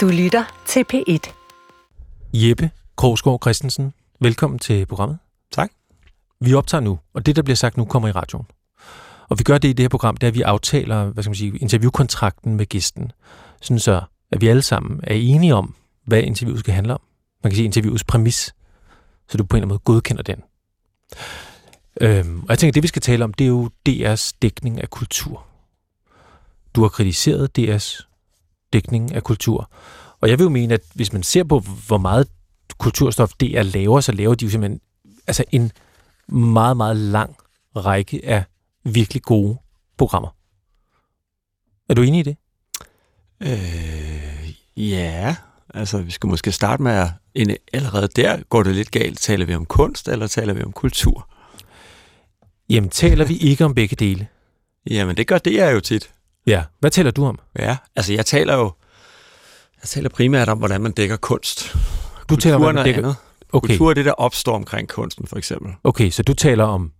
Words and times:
Du 0.00 0.08
lytter 0.08 0.62
til 0.66 0.84
P1. 0.92 1.32
Jeppe 2.34 2.70
Krogsgaard 2.96 3.38
Christensen, 3.42 3.92
velkommen 4.20 4.58
til 4.58 4.86
programmet. 4.86 5.18
Tak. 5.52 5.70
Vi 6.40 6.54
optager 6.54 6.80
nu, 6.80 6.98
og 7.14 7.26
det, 7.26 7.36
der 7.36 7.42
bliver 7.42 7.56
sagt 7.56 7.76
nu, 7.76 7.84
kommer 7.84 8.08
i 8.08 8.12
radioen. 8.12 8.46
Og 9.28 9.38
vi 9.38 9.44
gør 9.44 9.58
det 9.58 9.68
i 9.68 9.72
det 9.72 9.82
her 9.82 9.88
program, 9.88 10.16
der 10.16 10.30
vi 10.30 10.42
aftaler 10.42 11.04
hvad 11.04 11.22
skal 11.22 11.30
man 11.30 11.34
sige, 11.34 11.58
interviewkontrakten 11.58 12.54
med 12.54 12.66
gæsten, 12.66 13.12
sådan 13.60 13.78
så 13.78 14.02
at 14.30 14.40
vi 14.40 14.48
alle 14.48 14.62
sammen 14.62 15.00
er 15.02 15.14
enige 15.14 15.54
om, 15.54 15.74
hvad 16.04 16.22
interviewet 16.22 16.60
skal 16.60 16.74
handle 16.74 16.94
om. 16.94 17.00
Man 17.42 17.50
kan 17.50 17.56
sige 17.56 17.64
interviewets 17.64 18.04
præmis, 18.04 18.54
så 19.28 19.38
du 19.38 19.44
på 19.44 19.56
en 19.56 19.58
eller 19.58 19.64
anden 19.64 19.68
måde 19.68 19.78
godkender 19.84 20.22
den. 20.22 20.42
Øhm, 22.00 22.42
og 22.42 22.48
jeg 22.48 22.58
tænker, 22.58 22.70
at 22.70 22.74
det 22.74 22.82
vi 22.82 22.88
skal 22.88 23.02
tale 23.02 23.24
om, 23.24 23.34
det 23.34 23.44
er 23.44 23.48
jo 23.48 23.70
DR's 23.88 24.32
dækning 24.42 24.80
af 24.80 24.90
kultur. 24.90 25.46
Du 26.74 26.82
har 26.82 26.88
kritiseret 26.88 27.58
DR's 27.58 28.09
dækning 28.72 29.14
af 29.14 29.24
kultur. 29.24 29.70
Og 30.20 30.28
jeg 30.30 30.38
vil 30.38 30.44
jo 30.44 30.50
mene, 30.50 30.74
at 30.74 30.82
hvis 30.94 31.12
man 31.12 31.22
ser 31.22 31.44
på, 31.44 31.58
hvor 31.86 31.98
meget 31.98 32.28
kulturstof 32.78 33.32
DR 33.32 33.62
laver, 33.62 34.00
så 34.00 34.12
laver 34.12 34.34
de 34.34 34.44
jo 34.44 34.50
simpelthen 34.50 34.80
altså 35.26 35.44
en 35.52 35.72
meget, 36.28 36.76
meget 36.76 36.96
lang 36.96 37.36
række 37.76 38.20
af 38.24 38.44
virkelig 38.84 39.22
gode 39.22 39.58
programmer. 39.98 40.28
Er 41.88 41.94
du 41.94 42.02
enig 42.02 42.20
i 42.20 42.22
det? 42.22 42.36
Øh, 43.40 44.52
ja, 44.76 45.36
altså 45.74 46.02
vi 46.02 46.10
skal 46.10 46.28
måske 46.28 46.52
starte 46.52 46.82
med 46.82 46.92
at 46.92 47.08
allerede 47.72 48.08
der 48.16 48.42
går 48.48 48.62
det 48.62 48.74
lidt 48.74 48.90
galt. 48.90 49.18
Taler 49.18 49.46
vi 49.46 49.54
om 49.54 49.66
kunst, 49.66 50.08
eller 50.08 50.26
taler 50.26 50.52
vi 50.54 50.62
om 50.62 50.72
kultur? 50.72 51.28
Jamen, 52.68 52.90
taler 52.90 53.24
vi 53.24 53.36
ikke 53.36 53.64
om 53.64 53.74
begge 53.74 53.96
dele? 53.96 54.26
Jamen, 54.90 55.16
det 55.16 55.26
gør 55.26 55.38
det 55.38 55.54
jeg 55.54 55.74
jo 55.74 55.80
tit. 55.80 56.10
Ja. 56.46 56.64
Hvad 56.80 56.90
taler 56.90 57.10
du 57.10 57.24
om? 57.26 57.38
Ja, 57.58 57.76
altså 57.96 58.12
jeg 58.12 58.26
taler 58.26 58.54
jo 58.54 58.72
jeg 59.82 59.88
taler 59.88 60.08
primært 60.08 60.48
om, 60.48 60.58
hvordan 60.58 60.80
man 60.80 60.92
dækker 60.92 61.16
kunst. 61.16 61.76
Du 62.28 62.36
taler 62.36 62.54
om, 62.54 62.60
hvordan 62.60 62.74
man 62.74 62.84
dækker- 62.84 62.98
andet. 63.02 63.16
Okay. 63.52 63.68
Kultur 63.68 63.90
er 63.90 63.94
det, 63.94 64.04
der 64.04 64.12
opstår 64.12 64.54
omkring 64.54 64.88
kunsten, 64.88 65.26
for 65.26 65.36
eksempel. 65.36 65.72
okay, 65.84 66.10
så 66.10 66.22
du 66.22 66.34
taler 66.34 66.64
om 66.64 66.92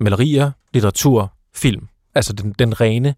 malerier, 0.00 0.50
litteratur, 0.74 1.32
film. 1.54 1.88
Altså 2.14 2.32
den, 2.32 2.52
den 2.58 2.80
rene... 2.80 3.14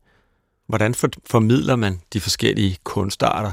Hvordan 0.68 0.94
for, 0.94 1.08
formidler 1.30 1.76
man 1.76 2.00
de 2.12 2.20
forskellige 2.20 2.76
kunstarter, 2.84 3.52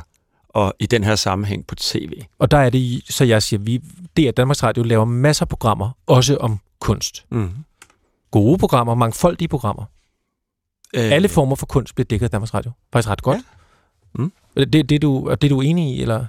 og 0.50 0.73
i 0.79 0.85
den 0.85 1.03
her 1.03 1.16
sammenhæng 1.16 1.67
på 1.67 1.75
tv? 1.75 2.11
Og 2.39 2.52
der 2.52 2.57
er 2.57 2.69
det, 2.69 3.02
så 3.09 3.23
jeg 3.25 3.44
siger, 3.44 3.59
vi, 3.59 3.81
det 4.17 4.27
er 4.27 4.31
Danmarks 4.31 4.63
Radio 4.63 4.83
laver 4.83 5.05
masser 5.05 5.45
af 5.45 5.50
programmer, 5.50 5.89
også 6.07 6.38
om 6.38 6.59
kunst. 6.79 7.25
Mm. 7.29 7.50
Gode 8.31 8.57
programmer, 8.57 8.95
mangfoldige 8.95 9.47
programmer. 9.47 9.83
Øh, 10.94 11.11
Alle 11.11 11.30
former 11.30 11.55
for 11.55 11.66
kunst 11.66 11.95
bliver 11.95 12.05
dækket 12.05 12.25
af 12.25 12.30
Danmarks 12.31 12.53
Radio. 12.53 12.72
Faktisk 12.94 13.09
ret 13.09 13.22
godt. 13.22 13.38
Ja. 13.38 14.23
Mm. 14.23 14.31
Det, 14.58 14.89
det, 14.89 15.02
du, 15.02 15.25
er 15.28 15.36
det 15.36 15.50
du 15.50 15.61
enig 15.61 15.95
i, 15.95 16.02
eller? 16.02 16.25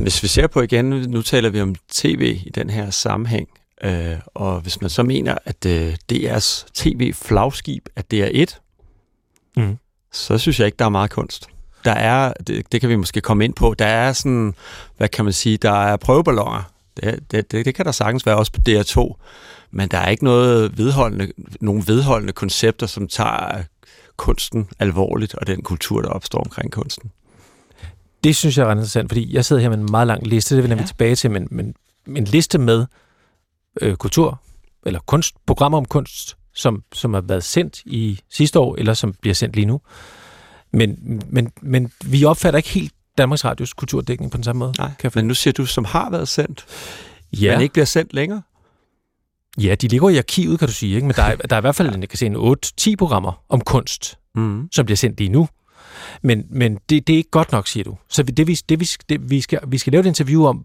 Hvis 0.00 0.22
vi 0.22 0.28
ser 0.28 0.46
på 0.46 0.60
igen, 0.60 0.84
nu 0.84 1.22
taler 1.22 1.50
vi 1.50 1.60
om 1.60 1.74
tv 1.92 2.38
i 2.46 2.50
den 2.54 2.70
her 2.70 2.90
sammenhæng, 2.90 3.48
øh, 3.84 4.16
og 4.26 4.60
hvis 4.60 4.80
man 4.80 4.90
så 4.90 5.02
mener, 5.02 5.38
at 5.44 5.66
øh, 5.66 5.96
DR's 6.12 6.66
tv-flagskib 6.74 7.88
er 7.96 8.02
DR1, 8.14 8.58
Mm. 9.56 9.78
så 10.12 10.38
synes 10.38 10.58
jeg 10.58 10.66
ikke, 10.66 10.76
der 10.78 10.84
er 10.84 10.88
meget 10.88 11.10
kunst. 11.10 11.46
Der 11.84 11.92
er, 11.92 12.32
det, 12.46 12.72
det 12.72 12.80
kan 12.80 12.90
vi 12.90 12.96
måske 12.96 13.20
komme 13.20 13.44
ind 13.44 13.54
på, 13.54 13.74
der 13.78 13.86
er 13.86 14.12
sådan, 14.12 14.54
hvad 14.96 15.08
kan 15.08 15.24
man 15.24 15.32
sige, 15.32 15.56
der 15.56 15.70
er 15.86 15.96
prøveballoner. 15.96 16.62
Det, 17.02 17.30
det, 17.30 17.52
det, 17.52 17.64
det 17.64 17.74
kan 17.74 17.84
der 17.84 17.92
sagtens 17.92 18.26
være 18.26 18.36
også 18.36 18.52
på 18.52 18.60
DR2, 18.68 19.14
men 19.70 19.88
der 19.88 19.98
er 19.98 20.08
ikke 20.08 20.24
noget 20.24 20.78
vedholdende, 20.78 21.32
nogen 21.60 21.84
vedholdende 21.86 22.32
koncepter, 22.32 22.86
som 22.86 23.08
tager 23.08 23.62
kunsten 24.16 24.68
alvorligt, 24.78 25.34
og 25.34 25.46
den 25.46 25.62
kultur, 25.62 26.02
der 26.02 26.08
opstår 26.08 26.38
omkring 26.38 26.72
kunsten. 26.72 27.10
Det 28.24 28.36
synes 28.36 28.58
jeg 28.58 28.64
er 28.64 28.68
ret 28.68 28.76
interessant, 28.76 29.10
fordi 29.10 29.34
jeg 29.34 29.44
sidder 29.44 29.62
her 29.62 29.68
med 29.68 29.78
en 29.78 29.86
meget 29.90 30.06
lang 30.06 30.26
liste, 30.26 30.56
det 30.56 30.62
vender. 30.64 30.76
Ja. 30.76 30.82
vi 30.82 30.86
tilbage 30.86 31.14
til, 31.14 31.30
men, 31.30 31.48
men 31.50 31.74
en 32.16 32.24
liste 32.24 32.58
med 32.58 32.86
øh, 33.80 33.96
kultur, 33.96 34.40
eller 34.86 35.00
kunst, 35.00 35.34
programmer 35.46 35.78
om 35.78 35.84
kunst, 35.84 36.36
som, 36.54 36.82
som 36.92 37.14
har 37.14 37.20
været 37.20 37.44
sendt 37.44 37.82
i 37.84 38.20
sidste 38.30 38.58
år, 38.58 38.76
eller 38.76 38.94
som 38.94 39.14
bliver 39.20 39.34
sendt 39.34 39.56
lige 39.56 39.66
nu. 39.66 39.80
Men, 40.72 41.22
men, 41.28 41.52
men 41.62 41.92
vi 42.04 42.24
opfatter 42.24 42.56
ikke 42.56 42.68
helt 42.68 42.92
Danmarks 43.18 43.44
Radios 43.44 43.72
kulturdækning 43.74 44.30
på 44.30 44.36
den 44.36 44.44
samme 44.44 44.58
måde. 44.58 44.72
Nej, 44.78 44.90
Kan 44.98 45.10
men 45.14 45.24
nu 45.24 45.34
siger 45.34 45.52
du, 45.52 45.66
som 45.66 45.84
har 45.84 46.10
været 46.10 46.28
sendt, 46.28 46.64
ja, 47.32 47.38
ja. 47.38 47.52
men 47.56 47.62
ikke 47.62 47.72
bliver 47.72 47.86
sendt 47.86 48.14
længere. 48.14 48.42
ja, 49.60 49.74
de 49.74 49.88
ligger 49.88 50.08
i 50.08 50.16
arkivet, 50.18 50.58
kan 50.58 50.68
du 50.68 50.74
sige, 50.74 50.94
ikke? 50.94 51.06
men 51.06 51.16
der 51.16 51.22
er, 51.22 51.36
der 51.36 51.56
er 51.56 51.60
i 51.60 51.60
hvert 51.60 51.74
fald 51.76 51.94
en, 51.94 52.00
jeg 52.00 52.08
kan 52.08 52.18
se, 52.18 52.26
en 52.26 52.36
8-10 52.92 52.94
programmer 52.98 53.44
om 53.48 53.60
kunst, 53.60 54.18
Mm. 54.34 54.68
som 54.72 54.86
bliver 54.86 54.96
sendt 54.96 55.18
lige 55.18 55.28
nu. 55.30 55.48
Men, 56.22 56.46
men 56.50 56.74
det, 56.88 57.06
det 57.06 57.12
er 57.12 57.16
ikke 57.16 57.30
godt 57.30 57.52
nok, 57.52 57.68
siger 57.68 57.84
du. 57.84 57.96
Så 58.08 58.22
det, 58.22 58.46
vi, 58.46 58.54
det, 58.54 58.80
vi, 58.80 58.88
det, 59.08 59.30
vi, 59.30 59.40
skal, 59.40 59.60
vi 59.66 59.78
skal 59.78 59.90
lave 59.92 60.00
et 60.00 60.06
interview 60.06 60.44
om, 60.44 60.64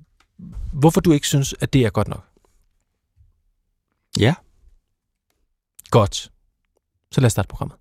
hvorfor 0.74 1.02
du 1.02 1.12
ikke 1.12 1.28
synes, 1.28 1.56
at 1.62 1.74
det 1.74 1.86
er 1.86 1.90
godt 1.90 2.08
nok. 2.08 2.24
Ja. 4.20 4.34
Godt. 5.90 6.32
Så 7.12 7.22
lad 7.22 7.26
os 7.26 7.32
starte 7.32 7.48
programmet. 7.48 7.78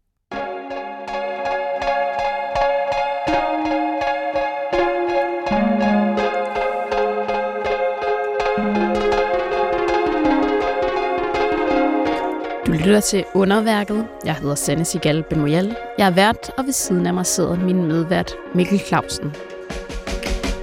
Du 12.73 12.77
lytter 12.77 13.01
til 13.01 13.25
Underværket. 13.35 14.07
Jeg 14.25 14.35
hedder 14.35 14.55
Sanne 14.55 14.85
Sigal 14.85 15.23
Bemoyal. 15.23 15.77
Jeg 15.99 16.07
er 16.07 16.11
vært, 16.11 16.51
og 16.59 16.65
ved 16.65 16.73
siden 16.73 17.07
af 17.07 17.15
mig 17.15 17.27
sidder 17.27 17.57
min 17.57 17.87
medvært 17.87 18.33
Mikkel 18.55 18.81
Clausen. 18.89 19.35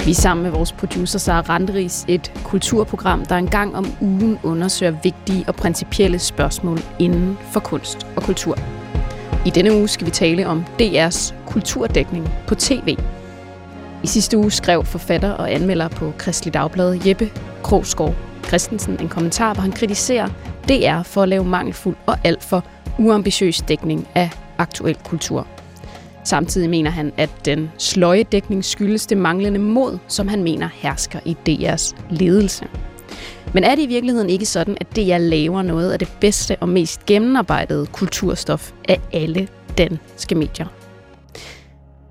Vi 0.06 0.12
er 0.12 0.16
sammen 0.16 0.44
med 0.44 0.52
vores 0.52 0.72
producer 0.72 1.20
Sara 1.20 1.42
Randris 1.42 2.06
et 2.08 2.34
kulturprogram, 2.44 3.25
der 3.25 3.36
en 3.36 3.47
gang 3.47 3.75
om 3.75 3.86
ugen 4.02 4.40
undersøger 4.44 4.96
vigtige 5.03 5.46
og 5.47 5.56
principielle 5.56 6.20
spørgsmål 6.20 6.80
inden 7.00 7.38
for 7.52 7.59
kunst 7.59 8.08
og 8.16 8.24
kultur. 8.24 8.58
I 9.46 9.50
denne 9.50 9.76
uge 9.76 9.88
skal 9.88 10.06
vi 10.06 10.12
tale 10.12 10.47
om 10.47 10.66
DR's 10.81 11.34
kulturdækning 11.47 12.30
på 12.47 12.56
tv. 12.56 12.97
I 14.03 14.08
sidste 14.08 14.38
uge 14.38 14.52
skrev 14.52 14.86
forfatter 14.86 15.31
og 15.31 15.52
anmelder 15.52 15.88
på 15.88 16.14
Kristelig 16.18 16.53
Dagblad 16.53 17.08
Jeppe 17.08 17.31
Krogsgaard 17.64 18.16
Christensen 18.50 18.97
en 19.00 19.09
kommentar, 19.09 19.53
hvor 19.53 19.62
han 19.62 19.72
kritiserer 19.72 20.30
DR 20.69 21.03
for 21.03 21.24
at 21.24 21.30
lave 21.30 21.46
mangelfuld 21.46 21.96
og 22.06 22.18
alt 22.24 22.44
for 22.44 22.63
uambitiøs 23.00 23.62
dækning 23.62 24.07
af 24.16 24.30
aktuel 24.57 24.96
kultur. 24.96 25.47
Samtidig 26.24 26.69
mener 26.69 26.91
han, 26.91 27.13
at 27.18 27.30
den 27.46 27.72
sløje 27.78 28.24
dækning 28.24 28.66
skyldes 28.66 29.08
det 29.08 29.18
manglende 29.18 29.59
mod, 29.59 29.97
som 30.08 30.28
han 30.28 30.44
mener 30.44 30.69
hersker 30.74 31.19
i 31.25 31.38
DR's 31.50 31.96
ledelse. 32.09 32.68
Men 33.53 33.63
er 33.63 33.75
det 33.75 33.81
i 33.81 33.88
virkeligheden 33.88 34.29
ikke 34.29 34.46
sådan, 34.46 34.78
at 34.81 34.96
DR 34.96 35.18
laver 35.18 35.62
noget 35.62 35.91
af 35.91 36.00
det 36.00 36.18
bedste 36.22 36.58
og 36.62 36.69
mest 36.69 37.06
gennemarbejdede 37.06 37.85
kulturstof 37.85 38.72
af 38.90 39.02
alle 39.13 39.47
danske 39.78 40.35
medier? 40.35 40.68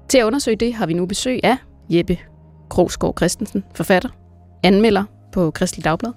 Til 0.08 0.18
at 0.18 0.24
undersøge 0.24 0.56
det 0.56 0.74
har 0.74 0.86
vi 0.86 0.92
nu 0.92 1.06
besøg 1.06 1.40
af 1.42 1.56
Jeppe 1.90 2.18
Krogsgaard 2.70 3.14
Christensen, 3.16 3.64
forfatter, 3.74 4.08
anmelder 4.62 5.04
på 5.32 5.50
Kristelig 5.50 5.84
Dagblad. 5.84 6.12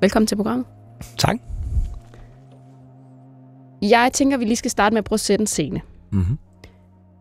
Velkommen 0.00 0.26
til 0.26 0.36
programmet. 0.36 0.66
Tak. 1.18 1.53
Jeg 3.90 4.10
tænker, 4.12 4.36
vi 4.36 4.44
lige 4.44 4.56
skal 4.56 4.70
starte 4.70 4.94
med 4.94 4.98
at 4.98 5.04
prøve 5.04 5.16
at 5.16 5.20
sætte 5.20 5.42
en 5.42 5.46
scene. 5.46 5.80
Mm-hmm. 6.10 6.38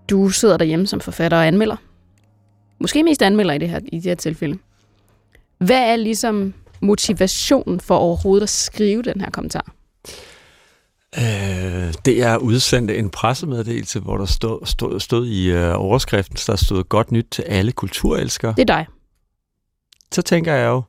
Du 0.09 0.29
sidder 0.29 0.57
derhjemme 0.57 0.87
som 0.87 0.99
forfatter 0.99 1.37
og 1.37 1.47
anmelder. 1.47 1.75
Måske 2.79 3.03
mest 3.03 3.21
anmelder 3.21 3.53
i 3.53 3.57
det 3.57 3.69
her, 3.69 3.79
i 3.91 3.95
det 3.95 4.03
her 4.03 4.15
tilfælde. 4.15 4.57
Hvad 5.57 5.91
er 5.91 5.95
ligesom 5.95 6.53
motivationen 6.81 7.79
for 7.79 7.95
overhovedet 7.95 8.43
at 8.43 8.49
skrive 8.49 9.01
den 9.01 9.21
her 9.21 9.29
kommentar? 9.29 9.73
Øh, 11.17 11.93
det 12.05 12.23
er 12.23 12.37
udsendt 12.37 12.91
en 12.91 13.09
pressemeddelelse, 13.09 13.99
hvor 13.99 14.17
der 14.17 14.25
stod, 14.25 14.65
stod, 14.65 14.99
stod 14.99 15.27
i 15.27 15.51
øh, 15.51 15.73
overskriften, 15.75 16.37
der 16.47 16.55
stod 16.55 16.83
godt 16.83 17.11
nyt 17.11 17.27
til 17.31 17.41
alle 17.41 17.71
kulturelskere. 17.71 18.53
Det 18.57 18.69
er 18.69 18.75
dig. 18.75 18.87
Så 20.11 20.21
tænker 20.21 20.53
jeg 20.53 20.67
jo, 20.67 20.81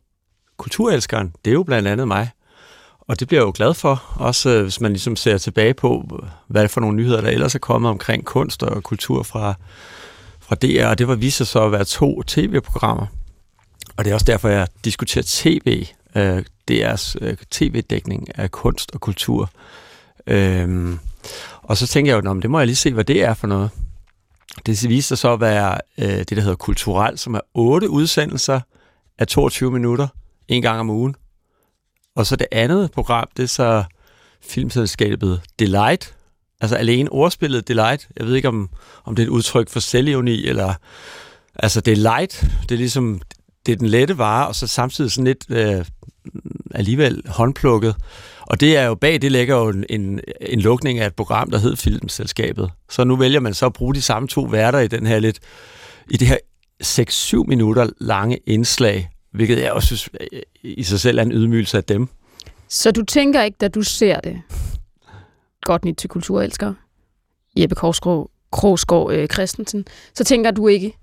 kulturelskeren, 0.57 1.33
det 1.45 1.51
er 1.51 1.55
jo 1.55 1.63
blandt 1.63 1.89
andet 1.89 2.09
mig. 2.09 2.31
Og 3.09 3.21
det 3.21 3.29
bliver 3.29 3.41
jeg 3.41 3.47
jo 3.47 3.53
glad 3.55 3.75
for, 3.75 4.03
også 4.17 4.51
øh, 4.51 4.63
hvis 4.63 4.81
man 4.81 4.93
ligesom 4.93 5.17
ser 5.17 5.39
tilbage 5.39 5.75
på, 5.75 6.19
hvad 6.49 6.63
det 6.63 6.71
for 6.71 6.81
nogle 6.81 6.97
nyheder, 6.97 7.21
der 7.21 7.29
ellers 7.29 7.55
er 7.55 7.59
kommet 7.59 7.91
omkring 7.91 8.25
kunst 8.25 8.63
og 8.63 8.83
kultur 8.83 9.23
fra, 9.23 9.55
fra 10.41 10.55
DR. 10.57 10.87
Og 10.87 10.99
det 10.99 11.09
var 11.09 11.15
vist 11.15 11.37
sig 11.37 11.47
så 11.47 11.65
at 11.65 11.73
være 11.73 11.85
to 11.85 12.23
tv-programmer. 12.23 13.07
Og 13.97 14.05
det 14.05 14.11
er 14.11 14.15
også 14.15 14.25
derfor, 14.25 14.49
jeg 14.49 14.69
diskuterer 14.85 15.25
tv, 15.27 15.87
øh, 16.17 16.45
DR's 16.71 17.15
øh, 17.21 17.37
tv-dækning 17.51 18.39
af 18.39 18.51
kunst 18.51 18.91
og 18.95 19.01
kultur. 19.01 19.51
Øhm, 20.27 20.99
og 21.63 21.77
så 21.77 21.87
tænker 21.87 22.13
jeg 22.13 22.17
jo, 22.17 22.21
"Nå, 22.21 22.33
men 22.33 22.43
det 22.43 22.51
må 22.51 22.59
jeg 22.59 22.67
lige 22.67 22.77
se, 22.77 22.93
hvad 22.93 23.05
det 23.05 23.23
er 23.23 23.35
for 23.35 23.47
noget. 23.47 23.71
Det 24.67 24.89
viste 24.89 25.09
sig 25.09 25.19
så 25.19 25.33
at 25.33 25.41
være 25.41 25.79
øh, 25.99 26.09
det, 26.09 26.31
der 26.31 26.41
hedder 26.41 26.57
Kulturelt, 26.57 27.21
som 27.21 27.35
er 27.35 27.41
otte 27.55 27.91
udsendelser 27.91 28.61
af 29.19 29.27
22 29.27 29.71
minutter, 29.71 30.09
en 30.49 30.63
gang 30.63 30.81
om 30.81 30.91
ugen. 30.91 31.17
Og 32.17 32.27
så 32.27 32.37
det 32.37 32.47
andet 32.53 32.91
program, 32.91 33.29
det 33.37 33.43
er 33.43 33.47
så 33.47 33.85
filmselskabet 34.43 35.41
Delight. 35.59 36.15
Altså 36.61 36.77
alene 36.77 37.13
ordspillet 37.13 37.69
Delight. 37.69 38.09
Jeg 38.17 38.27
ved 38.27 38.35
ikke, 38.35 38.49
om, 38.49 38.71
om 39.05 39.17
det 39.17 39.23
er 39.23 39.27
et 39.27 39.31
udtryk 39.31 39.69
for 39.69 39.81
selvironi, 39.81 40.47
eller 40.47 40.75
Altså, 41.57 41.81
det 41.81 41.93
er 41.93 41.97
light, 41.97 42.47
det 42.63 42.73
er 42.73 42.77
ligesom, 42.77 43.21
det 43.67 43.73
er 43.73 43.77
den 43.77 43.89
lette 43.89 44.19
vare, 44.19 44.49
og 44.49 44.55
så 44.55 44.67
samtidig 44.67 45.11
sådan 45.11 45.25
lidt 45.25 45.45
øh, 45.51 45.85
alligevel 46.75 47.23
håndplukket. 47.27 47.97
Og 48.41 48.61
det 48.61 48.77
er 48.77 48.85
jo 48.85 48.95
bag, 48.95 49.23
det 49.23 49.33
ligger 49.33 49.57
jo 49.57 49.69
en, 49.69 49.85
en, 49.91 50.21
en 50.41 50.61
lukning 50.61 50.99
af 50.99 51.07
et 51.07 51.15
program, 51.15 51.51
der 51.51 51.59
hed 51.59 51.77
Filmselskabet. 51.77 52.71
Så 52.91 53.05
nu 53.05 53.17
vælger 53.17 53.41
man 53.41 53.55
så 53.55 53.67
at 53.67 53.73
bruge 53.73 53.95
de 53.95 54.03
samme 54.03 54.29
to 54.29 54.41
værter 54.41 54.79
i 54.79 54.89
den 54.89 55.07
her 55.07 55.19
lidt, 55.19 55.41
i 56.11 56.17
det 56.17 56.29
her 56.29 56.39
6-7 56.85 57.45
minutter 57.49 57.89
lange 58.01 58.39
indslag, 58.47 59.11
hvilket 59.35 59.59
jeg 59.59 59.73
også 59.73 59.87
synes 59.87 60.11
øh, 60.33 60.43
i 60.63 60.83
sig 60.83 61.01
selv 61.01 61.19
er 61.19 61.23
en 61.23 61.33
ydmygelse 61.33 61.77
af 61.77 61.85
dem. 61.85 62.09
Så 62.69 62.91
du 62.91 63.05
tænker 63.05 63.43
ikke, 63.43 63.57
da 63.61 63.69
du 63.69 63.83
ser 63.83 64.21
det, 64.21 64.43
godt 65.63 65.85
nyt 65.85 65.97
til 65.97 66.11
kulturelskere, 66.11 66.75
Jeppe 67.57 67.75
Korsgaard, 67.75 68.31
Krogsgaard 68.53 69.13
øh, 69.13 69.29
Christensen, 69.29 69.85
så 70.15 70.25
tænker 70.25 70.51
du 70.51 70.69
ikke, 70.69 70.97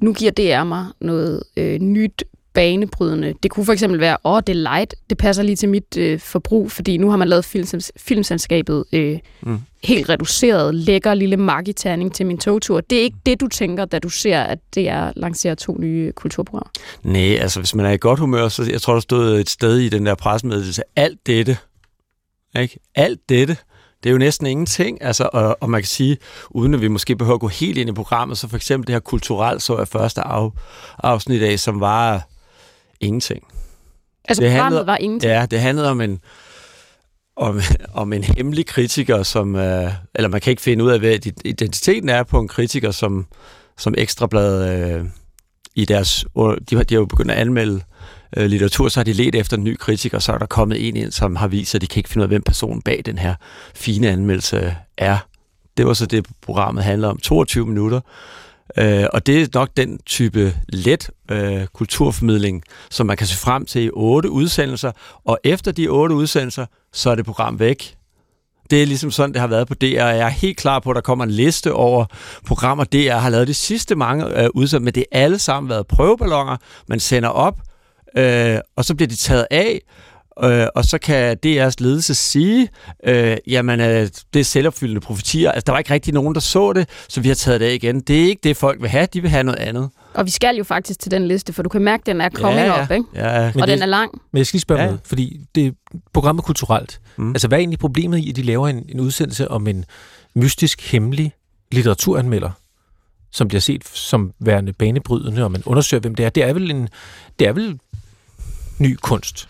nu 0.00 0.12
giver 0.12 0.30
DR 0.30 0.64
mig 0.64 0.86
noget 1.00 1.42
øh, 1.56 1.78
nyt, 1.78 2.24
banebrydende. 2.58 3.34
Det 3.42 3.50
kunne 3.50 3.66
for 3.66 3.72
eksempel 3.72 4.00
være, 4.00 4.16
åh, 4.24 4.32
oh, 4.32 4.42
det 4.46 4.52
er 4.52 4.56
light, 4.56 4.94
det 5.10 5.18
passer 5.18 5.42
lige 5.42 5.56
til 5.56 5.68
mit 5.68 5.96
øh, 5.96 6.20
forbrug, 6.20 6.72
fordi 6.72 6.96
nu 6.96 7.10
har 7.10 7.16
man 7.16 7.28
lavet 7.28 7.44
films, 7.44 7.92
filmselskabet 7.96 8.84
øh, 8.92 9.18
mm. 9.42 9.58
helt 9.84 10.08
reduceret, 10.08 10.74
lækker 10.74 11.14
lille 11.14 11.36
magiterning 11.36 12.14
til 12.14 12.26
min 12.26 12.38
togtur. 12.38 12.80
Det 12.80 12.98
er 12.98 13.02
ikke 13.02 13.16
det, 13.26 13.40
du 13.40 13.48
tænker, 13.48 13.84
da 13.84 13.98
du 13.98 14.08
ser, 14.08 14.40
at 14.40 14.58
det 14.74 14.88
er 14.88 15.12
lancerer 15.16 15.54
to 15.54 15.76
nye 15.78 16.12
kulturprogrammer? 16.12 16.70
Nej, 17.02 17.36
altså 17.36 17.60
hvis 17.60 17.74
man 17.74 17.86
er 17.86 17.90
i 17.90 17.96
godt 17.96 18.18
humør, 18.18 18.48
så 18.48 18.70
jeg 18.72 18.80
tror, 18.80 18.92
der 18.92 19.00
stod 19.00 19.40
et 19.40 19.50
sted 19.50 19.78
i 19.78 19.88
den 19.88 20.06
der 20.06 20.14
pressemeddelelse, 20.14 20.82
alt 20.96 21.26
dette, 21.26 21.56
ikke? 22.58 22.78
alt 22.94 23.20
dette, 23.28 23.56
det 24.02 24.10
er 24.10 24.12
jo 24.12 24.18
næsten 24.18 24.46
ingenting, 24.46 25.02
altså, 25.02 25.28
og, 25.32 25.56
og 25.60 25.70
man 25.70 25.80
kan 25.80 25.88
sige, 25.88 26.16
uden 26.50 26.74
at 26.74 26.80
vi 26.80 26.88
måske 26.88 27.16
behøver 27.16 27.34
at 27.34 27.40
gå 27.40 27.48
helt 27.48 27.78
ind 27.78 27.90
i 27.90 27.92
programmet, 27.92 28.38
så 28.38 28.48
for 28.48 28.56
eksempel 28.56 28.86
det 28.86 28.94
her 28.94 29.00
kulturelt 29.00 29.62
så 29.62 29.78
jeg 29.78 29.88
første 29.88 30.20
af, 30.20 30.50
afsnit 30.98 31.42
af, 31.42 31.58
som 31.58 31.80
var 31.80 32.28
ingenting. 33.00 33.44
Altså 34.24 34.42
det 34.42 34.50
handlede, 34.50 34.86
var 34.86 34.96
ingenting? 34.96 35.32
Ja, 35.32 35.46
det 35.46 35.60
handlede 35.60 35.90
om 35.90 36.00
en, 36.00 36.20
om, 37.36 37.60
om 38.02 38.12
en 38.12 38.24
hemmelig 38.24 38.66
kritiker, 38.66 39.22
som, 39.22 39.56
øh, 39.56 39.92
eller 40.14 40.28
man 40.28 40.40
kan 40.40 40.50
ikke 40.50 40.62
finde 40.62 40.84
ud 40.84 40.90
af, 40.90 40.98
hvad 40.98 41.26
identiteten 41.44 42.08
er 42.08 42.22
på 42.22 42.40
en 42.40 42.48
kritiker, 42.48 42.90
som, 42.90 43.26
som 43.78 43.94
Ekstrabladet 43.98 44.94
øh, 44.94 45.04
i 45.74 45.84
deres, 45.84 46.24
de 46.70 46.76
har, 46.76 46.82
de 46.82 46.94
har 46.94 47.00
jo 47.00 47.06
begyndt 47.06 47.30
at 47.30 47.38
anmelde 47.38 47.80
øh, 48.36 48.46
litteratur, 48.46 48.88
så 48.88 49.00
har 49.00 49.04
de 49.04 49.12
let 49.12 49.34
efter 49.34 49.56
en 49.56 49.64
ny 49.64 49.76
kritiker, 49.76 50.18
så 50.18 50.32
er 50.32 50.38
der 50.38 50.46
kommet 50.46 50.88
en 50.88 50.96
ind, 50.96 51.12
som 51.12 51.36
har 51.36 51.48
vist, 51.48 51.74
at 51.74 51.80
de 51.80 51.86
kan 51.86 52.00
ikke 52.00 52.08
finde 52.08 52.22
ud 52.22 52.24
af, 52.24 52.30
hvem 52.30 52.42
personen 52.42 52.82
bag 52.82 53.02
den 53.06 53.18
her 53.18 53.34
fine 53.74 54.08
anmeldelse 54.08 54.76
er. 54.96 55.18
Det 55.76 55.86
var 55.86 55.92
så 55.92 56.06
det, 56.06 56.26
programmet 56.42 56.84
handler 56.84 57.08
om. 57.08 57.18
22 57.18 57.66
minutter. 57.66 58.00
Øh, 58.76 59.06
og 59.12 59.26
det 59.26 59.42
er 59.42 59.46
nok 59.54 59.68
den 59.76 59.98
type 60.06 60.54
let 60.68 61.10
øh, 61.30 61.66
kulturformidling, 61.66 62.62
som 62.90 63.06
man 63.06 63.16
kan 63.16 63.26
se 63.26 63.36
frem 63.36 63.66
til 63.66 63.84
i 63.84 63.90
otte 63.92 64.30
udsendelser. 64.30 64.92
Og 65.24 65.38
efter 65.44 65.72
de 65.72 65.88
otte 65.88 66.14
udsendelser, 66.14 66.66
så 66.92 67.10
er 67.10 67.14
det 67.14 67.24
program 67.24 67.58
væk. 67.58 67.94
Det 68.70 68.82
er 68.82 68.86
ligesom 68.86 69.10
sådan, 69.10 69.32
det 69.32 69.40
har 69.40 69.46
været 69.46 69.68
på 69.68 69.74
DR. 69.74 69.86
Jeg 69.86 70.18
er 70.18 70.28
helt 70.28 70.56
klar 70.56 70.78
på, 70.78 70.90
at 70.90 70.94
der 70.94 71.00
kommer 71.00 71.24
en 71.24 71.30
liste 71.30 71.72
over 71.72 72.04
programmer, 72.46 72.84
DR 72.84 73.16
har 73.16 73.30
lavet 73.30 73.48
de 73.48 73.54
sidste 73.54 73.94
mange 73.94 74.24
øh, 74.24 74.48
udsendelser, 74.54 74.78
men 74.78 74.94
det 74.94 75.04
er 75.12 75.22
alle 75.22 75.38
sammen 75.38 75.70
været 75.70 75.86
prøveballoner, 75.86 76.56
man 76.88 77.00
sender 77.00 77.28
op, 77.28 77.58
øh, 78.16 78.58
og 78.76 78.84
så 78.84 78.94
bliver 78.94 79.08
de 79.08 79.16
taget 79.16 79.46
af, 79.50 79.80
øh, 80.44 80.66
og 80.74 80.84
så 80.84 80.98
kan 80.98 81.36
DR's 81.46 81.74
ledelse 81.78 82.14
sige, 82.14 82.68
øh, 83.04 83.36
jamen, 83.46 83.80
øh, 83.80 84.08
det 84.34 84.40
er 84.40 84.44
selvopfyldende 84.44 85.00
profetier. 85.00 85.50
Altså, 85.50 85.64
der 85.66 85.72
var 85.72 85.78
ikke 85.78 85.94
rigtig 85.94 86.14
nogen, 86.14 86.34
der 86.34 86.40
så 86.40 86.72
det, 86.72 86.88
så 87.08 87.20
vi 87.20 87.28
har 87.28 87.34
taget 87.34 87.60
det 87.60 87.66
af 87.66 87.74
igen. 87.74 88.00
Det 88.00 88.22
er 88.22 88.26
ikke 88.28 88.40
det, 88.44 88.56
folk 88.56 88.82
vil 88.82 88.90
have. 88.90 89.06
De 89.12 89.20
vil 89.20 89.30
have 89.30 89.44
noget 89.44 89.58
andet. 89.58 89.90
Og 90.14 90.26
vi 90.26 90.30
skal 90.30 90.56
jo 90.56 90.64
faktisk 90.64 91.00
til 91.00 91.10
den 91.10 91.28
liste, 91.28 91.52
for 91.52 91.62
du 91.62 91.68
kan 91.68 91.82
mærke, 91.82 92.00
at 92.00 92.06
den 92.06 92.20
er 92.20 92.30
coming 92.30 92.58
ja, 92.58 92.76
ja. 92.76 92.82
up, 92.82 92.90
ikke? 92.90 93.04
Ja, 93.14 93.46
og 93.46 93.54
det, 93.54 93.68
den 93.68 93.82
er 93.82 93.86
lang. 93.86 94.10
Men 94.32 94.38
jeg 94.38 94.46
skal 94.46 94.56
lige 94.56 94.62
spørge 94.62 94.80
ja. 94.80 94.86
noget, 94.86 95.00
fordi 95.04 95.40
det 95.54 95.66
er 95.66 95.70
programmet 96.12 96.44
kulturelt. 96.44 97.00
Mm. 97.16 97.30
Altså, 97.30 97.48
hvad 97.48 97.58
er 97.58 97.60
egentlig 97.60 97.78
problemet 97.78 98.18
i, 98.18 98.30
at 98.30 98.36
de 98.36 98.42
laver 98.42 98.68
en, 98.68 98.84
en 98.88 99.00
udsendelse 99.00 99.50
om 99.50 99.66
en 99.66 99.84
mystisk, 100.34 100.92
hemmelig 100.92 101.32
litteraturanmelder? 101.72 102.50
som 103.30 103.48
bliver 103.48 103.60
set 103.60 103.88
som 103.88 104.32
værende 104.38 104.72
banebrydende, 104.72 105.44
og 105.44 105.52
man 105.52 105.62
undersøger, 105.66 106.00
hvem 106.00 106.14
det 106.14 106.26
er. 106.26 106.30
Det 106.30 106.42
er 106.42 106.52
vel 106.52 106.70
en, 106.70 106.88
det 107.38 107.46
er 107.46 107.52
vel 107.52 107.80
ny 108.78 108.96
kunst. 109.02 109.48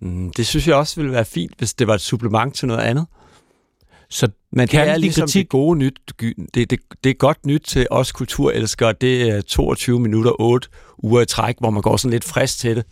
Mm, 0.00 0.32
det 0.32 0.46
synes 0.46 0.68
jeg 0.68 0.76
også 0.76 0.96
ville 0.96 1.12
være 1.12 1.24
fint, 1.24 1.52
hvis 1.58 1.74
det 1.74 1.86
var 1.86 1.94
et 1.94 2.00
supplement 2.00 2.54
til 2.54 2.68
noget 2.68 2.80
andet. 2.80 3.06
Så 4.10 4.28
Men 4.52 4.68
det 4.68 4.80
er 4.80 4.96
ligesom 4.96 5.22
kritik... 5.22 5.42
det 5.44 5.48
gode 5.48 5.78
nyt. 5.78 6.00
Det, 6.54 6.70
det, 6.70 6.78
det 7.04 7.10
er 7.10 7.14
godt 7.14 7.46
nyt 7.46 7.62
til 7.62 7.86
os 7.90 8.12
kulturelskere. 8.12 8.92
Det 9.00 9.22
er 9.22 9.40
22 9.40 10.00
minutter, 10.00 10.40
8 10.40 10.68
uger 10.98 11.22
i 11.22 11.26
træk, 11.26 11.56
hvor 11.60 11.70
man 11.70 11.82
går 11.82 11.96
sådan 11.96 12.10
lidt 12.12 12.24
frisk 12.24 12.58
til 12.58 12.76
det. 12.76 12.84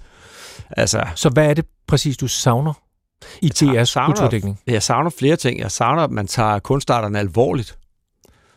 Altså, 0.71 1.05
så 1.15 1.29
hvad 1.29 1.51
er 1.51 1.55
det 1.55 1.65
præcis, 1.87 2.17
du 2.17 2.29
savner 2.29 2.73
i 3.43 3.47
DR's 3.55 4.05
kulturdækning? 4.07 4.61
Jeg 4.67 4.83
savner 4.83 5.11
flere 5.11 5.37
ting. 5.37 5.61
Jeg 5.61 5.71
savner, 5.71 6.03
at 6.03 6.11
man 6.11 6.27
tager 6.27 6.59
kunstarterne 6.59 7.19
alvorligt. 7.19 7.79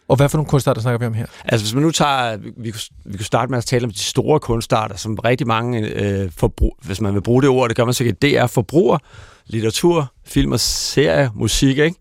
Og 0.10 0.16
hvad 0.16 0.30
for 0.30 0.38
nogle 0.38 0.50
kunstarter 0.50 0.82
snakker 0.82 1.00
vi 1.00 1.06
om 1.06 1.14
her? 1.14 1.26
Altså 1.46 1.66
hvis 1.66 1.74
man 1.74 1.84
nu 1.84 1.92
tager, 1.92 2.38
vi, 2.38 2.74
vi 3.06 3.18
kunne 3.18 3.26
starte 3.26 3.50
med 3.50 3.58
at 3.58 3.66
tale 3.66 3.86
om 3.86 3.92
de 3.92 4.00
store 4.00 4.40
kunstarter, 4.40 4.96
som 4.96 5.16
rigtig 5.16 5.48
mange, 5.48 5.80
øh, 5.80 6.32
forbrug, 6.38 6.78
hvis 6.82 7.02
man 7.02 7.14
vil 7.14 7.22
bruge 7.22 7.42
det 7.42 7.50
ord, 7.50 7.70
det 7.70 7.78
gør 7.78 7.86
man 7.86 7.94
sikkert, 7.94 8.22
det 8.22 8.38
er 8.38 8.48
forbruger, 8.48 8.98
litteratur, 9.46 10.14
film 10.26 10.52
og 10.52 10.60
serie, 10.60 11.32
musik, 11.36 11.78
ikke? 11.78 11.96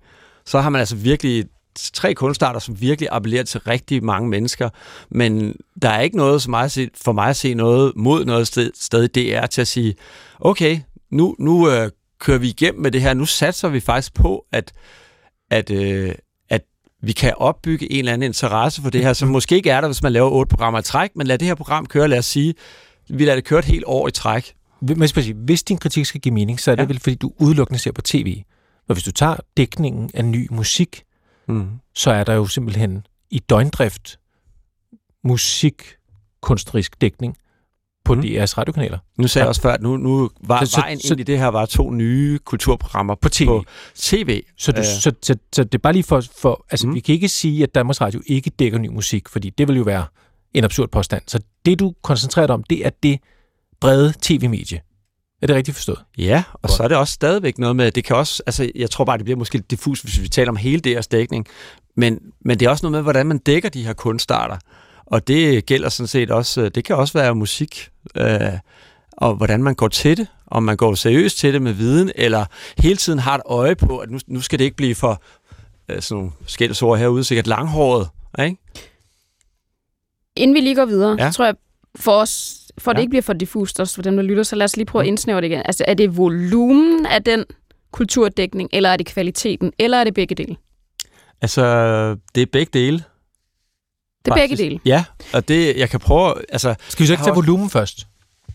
Så 0.46 0.60
har 0.60 0.70
man 0.70 0.78
altså 0.78 0.96
virkelig 0.96 1.44
tre 1.92 2.14
kunstarter, 2.14 2.60
som 2.60 2.80
virkelig 2.80 3.08
appellerer 3.12 3.42
til 3.42 3.60
rigtig 3.60 4.04
mange 4.04 4.28
mennesker, 4.28 4.68
men 5.10 5.56
der 5.82 5.88
er 5.88 6.00
ikke 6.00 6.16
noget 6.16 6.42
som 6.42 6.50
mig 6.50 6.70
se, 6.70 6.88
for 7.04 7.12
mig 7.12 7.28
at 7.28 7.36
se 7.36 7.54
noget 7.54 7.92
mod 7.96 8.24
noget 8.24 8.46
sted, 8.46 8.70
sted 8.74 9.08
det 9.08 9.36
er 9.36 9.46
til 9.46 9.60
at 9.60 9.68
sige, 9.68 9.94
okay, 10.40 10.80
nu, 11.10 11.36
nu 11.38 11.70
øh, 11.70 11.90
kører 12.20 12.38
vi 12.38 12.48
igennem 12.48 12.82
med 12.82 12.90
det 12.90 13.02
her, 13.02 13.14
nu 13.14 13.24
satser 13.24 13.68
vi 13.68 13.80
faktisk 13.80 14.14
på, 14.14 14.44
at, 14.52 14.72
at, 15.50 15.70
øh, 15.70 16.14
vi 17.02 17.12
kan 17.12 17.32
opbygge 17.36 17.92
en 17.92 17.98
eller 17.98 18.12
anden 18.12 18.26
interesse 18.26 18.82
for 18.82 18.90
det 18.90 19.02
her, 19.02 19.12
som 19.12 19.28
måske 19.28 19.54
ikke 19.54 19.70
er 19.70 19.80
der, 19.80 19.88
hvis 19.88 20.02
man 20.02 20.12
laver 20.12 20.30
otte 20.30 20.50
programmer 20.50 20.80
i 20.80 20.82
træk, 20.82 21.10
men 21.16 21.26
lad 21.26 21.38
det 21.38 21.48
her 21.48 21.54
program 21.54 21.86
køre, 21.86 22.08
lad 22.08 22.18
os 22.18 22.26
sige, 22.26 22.54
vi 23.08 23.24
lader 23.24 23.34
det 23.34 23.44
køre 23.44 23.58
et 23.58 23.64
helt 23.64 23.84
år 23.86 24.08
i 24.08 24.10
træk. 24.10 24.54
Men 24.80 25.08
hvis 25.34 25.62
din 25.62 25.78
kritik 25.78 26.06
skal 26.06 26.20
give 26.20 26.34
mening, 26.34 26.60
så 26.60 26.70
er 26.70 26.74
det 26.74 26.82
ja. 26.82 26.86
vel, 26.86 27.00
fordi 27.00 27.16
du 27.16 27.32
udelukkende 27.38 27.78
ser 27.78 27.92
på 27.92 28.02
tv. 28.02 28.42
Og 28.88 28.94
hvis 28.94 29.04
du 29.04 29.12
tager 29.12 29.36
dækningen 29.56 30.10
af 30.14 30.24
ny 30.24 30.48
musik, 30.50 31.02
mm. 31.48 31.68
så 31.94 32.10
er 32.10 32.24
der 32.24 32.34
jo 32.34 32.46
simpelthen 32.46 33.06
i 33.30 33.38
døgndrift 33.38 34.18
musikkunstnerisk 35.24 37.00
dækning 37.00 37.36
på 38.08 38.14
mm. 38.14 38.20
DR's 38.20 38.58
radiokanaler. 38.58 38.98
Nu 39.18 39.28
sagde 39.28 39.42
ja. 39.42 39.44
jeg 39.44 39.48
også 39.48 39.60
før, 39.60 39.72
at 39.72 39.82
nu, 39.82 39.96
nu 39.96 40.30
var 40.40 40.64
så, 40.64 40.80
vejen 40.80 41.00
så, 41.00 41.14
ind 41.14 41.20
i 41.20 41.22
det 41.22 41.38
her 41.38 41.46
var 41.46 41.66
to 41.66 41.90
nye 41.90 42.38
kulturprogrammer 42.38 43.14
på 43.14 43.28
TV. 43.28 43.46
På 43.46 43.64
TV. 43.94 44.42
Så, 44.58 44.72
du, 44.72 44.80
uh. 44.80 44.84
så, 44.84 45.12
så, 45.22 45.36
så 45.52 45.64
det 45.64 45.74
er 45.74 45.78
bare 45.78 45.92
lige 45.92 46.02
for... 46.02 46.22
for 46.38 46.66
altså, 46.70 46.86
mm. 46.86 46.94
vi 46.94 47.00
kan 47.00 47.14
ikke 47.14 47.28
sige, 47.28 47.62
at 47.62 47.74
Danmarks 47.74 48.00
Radio 48.00 48.20
ikke 48.26 48.50
dækker 48.50 48.78
ny 48.78 48.88
musik, 48.88 49.28
fordi 49.28 49.50
det 49.50 49.68
vil 49.68 49.76
jo 49.76 49.82
være 49.82 50.04
en 50.54 50.64
absurd 50.64 50.88
påstand. 50.88 51.22
Så 51.26 51.40
det, 51.66 51.78
du 51.78 51.94
koncentrerer 52.02 52.46
dig 52.46 52.54
om, 52.54 52.62
det 52.62 52.86
er 52.86 52.90
det 53.02 53.18
brede 53.80 54.12
tv-medie. 54.22 54.80
Er 55.42 55.46
det 55.46 55.56
rigtigt 55.56 55.74
forstået? 55.74 55.98
Ja, 56.18 56.42
og 56.52 56.60
Godt. 56.60 56.72
så 56.72 56.82
er 56.82 56.88
det 56.88 56.96
også 56.96 57.14
stadigvæk 57.14 57.58
noget 57.58 57.76
med, 57.76 57.90
det 57.90 58.04
kan 58.04 58.16
også, 58.16 58.42
altså 58.46 58.70
jeg 58.74 58.90
tror 58.90 59.04
bare, 59.04 59.18
det 59.18 59.24
bliver 59.24 59.38
måske 59.38 59.54
lidt 59.54 59.70
diffus, 59.70 60.00
hvis 60.00 60.22
vi 60.22 60.28
taler 60.28 60.50
om 60.50 60.56
hele 60.56 60.80
deres 60.80 61.06
dækning, 61.06 61.46
men, 61.96 62.18
men 62.44 62.60
det 62.60 62.66
er 62.66 62.70
også 62.70 62.86
noget 62.86 62.92
med, 62.92 63.02
hvordan 63.02 63.26
man 63.26 63.38
dækker 63.38 63.68
de 63.68 63.84
her 63.84 63.92
kunstarter. 63.92 64.56
Og 65.10 65.28
det 65.28 65.66
gælder 65.66 65.88
sådan 65.88 66.08
set 66.08 66.30
også, 66.30 66.68
det 66.68 66.84
kan 66.84 66.96
også 66.96 67.18
være 67.18 67.34
musik, 67.34 67.88
øh, 68.16 68.40
og 69.12 69.34
hvordan 69.34 69.62
man 69.62 69.74
går 69.74 69.88
til 69.88 70.16
det, 70.16 70.26
om 70.46 70.62
man 70.62 70.76
går 70.76 70.94
seriøst 70.94 71.38
til 71.38 71.52
det 71.52 71.62
med 71.62 71.72
viden, 71.72 72.10
eller 72.14 72.44
hele 72.78 72.96
tiden 72.96 73.18
har 73.18 73.34
et 73.34 73.42
øje 73.46 73.76
på, 73.76 73.98
at 73.98 74.10
nu, 74.10 74.18
nu 74.26 74.40
skal 74.40 74.58
det 74.58 74.64
ikke 74.64 74.76
blive 74.76 74.94
for 74.94 75.22
øh, 75.88 76.02
sådan 76.02 76.16
nogle 76.16 76.32
skældsord 76.46 76.98
herude, 76.98 77.24
sikkert 77.24 77.46
langhåret, 77.46 78.08
ikke? 78.38 78.56
Inden 80.36 80.54
vi 80.54 80.60
lige 80.60 80.74
går 80.74 80.84
videre, 80.84 81.16
ja. 81.18 81.30
så 81.30 81.36
tror 81.36 81.44
jeg, 81.44 81.54
for 81.96 82.12
os, 82.12 82.62
for 82.78 82.90
ja. 82.90 82.94
det 82.94 83.00
ikke 83.00 83.10
bliver 83.10 83.22
for 83.22 83.32
diffust 83.32 83.80
også 83.80 83.94
for 83.94 84.02
dem, 84.02 84.16
der 84.16 84.22
lytter, 84.22 84.42
så 84.42 84.56
lad 84.56 84.64
os 84.64 84.76
lige 84.76 84.86
prøve 84.86 85.02
at 85.02 85.06
mm. 85.06 85.08
indsnævre 85.08 85.40
det 85.40 85.46
igen. 85.46 85.62
Altså, 85.64 85.84
er 85.88 85.94
det 85.94 86.16
volumen 86.16 87.06
af 87.06 87.24
den 87.24 87.44
kulturdækning, 87.92 88.68
eller 88.72 88.88
er 88.88 88.96
det 88.96 89.06
kvaliteten, 89.06 89.72
eller 89.78 89.98
er 89.98 90.04
det 90.04 90.14
begge 90.14 90.34
dele? 90.34 90.56
Altså, 91.42 91.62
det 92.34 92.42
er 92.42 92.46
begge 92.52 92.70
dele. 92.72 93.04
Det 94.34 94.42
er 94.42 94.48
begge 94.48 94.56
dele. 94.56 94.80
Ja, 94.84 95.04
og 95.32 95.48
det, 95.48 95.76
jeg 95.76 95.90
kan 95.90 96.00
prøve... 96.00 96.34
Altså, 96.48 96.74
Skal 96.88 97.02
vi 97.02 97.06
så 97.06 97.12
ikke 97.12 97.24
tage 97.24 97.34
volumen 97.34 97.70
først? 97.70 98.06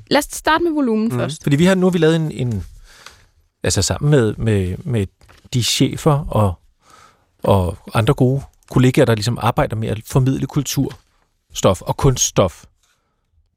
Lad 0.07 0.19
os 0.19 0.25
starte 0.31 0.63
med 0.63 0.71
volumen 0.71 1.07
mm. 1.07 1.19
først. 1.19 1.43
Fordi 1.43 1.55
vi 1.55 1.65
har 1.65 1.75
nu 1.75 1.85
har 1.85 1.91
vi 1.91 1.97
lavet 1.97 2.15
en, 2.15 2.31
en 2.31 2.65
altså 3.63 3.81
sammen 3.81 4.11
med, 4.11 4.35
med, 4.37 4.77
med 4.77 5.07
de 5.53 5.63
chefer 5.63 6.25
og, 6.29 6.53
og 7.43 7.77
andre 7.93 8.13
gode 8.13 8.41
kollegaer, 8.71 9.05
der 9.05 9.15
ligesom 9.15 9.37
arbejder 9.41 9.75
med 9.75 9.87
at 9.87 10.01
formidle 10.05 10.47
kulturstof 10.47 11.81
og 11.81 11.97
kunststof 11.97 12.63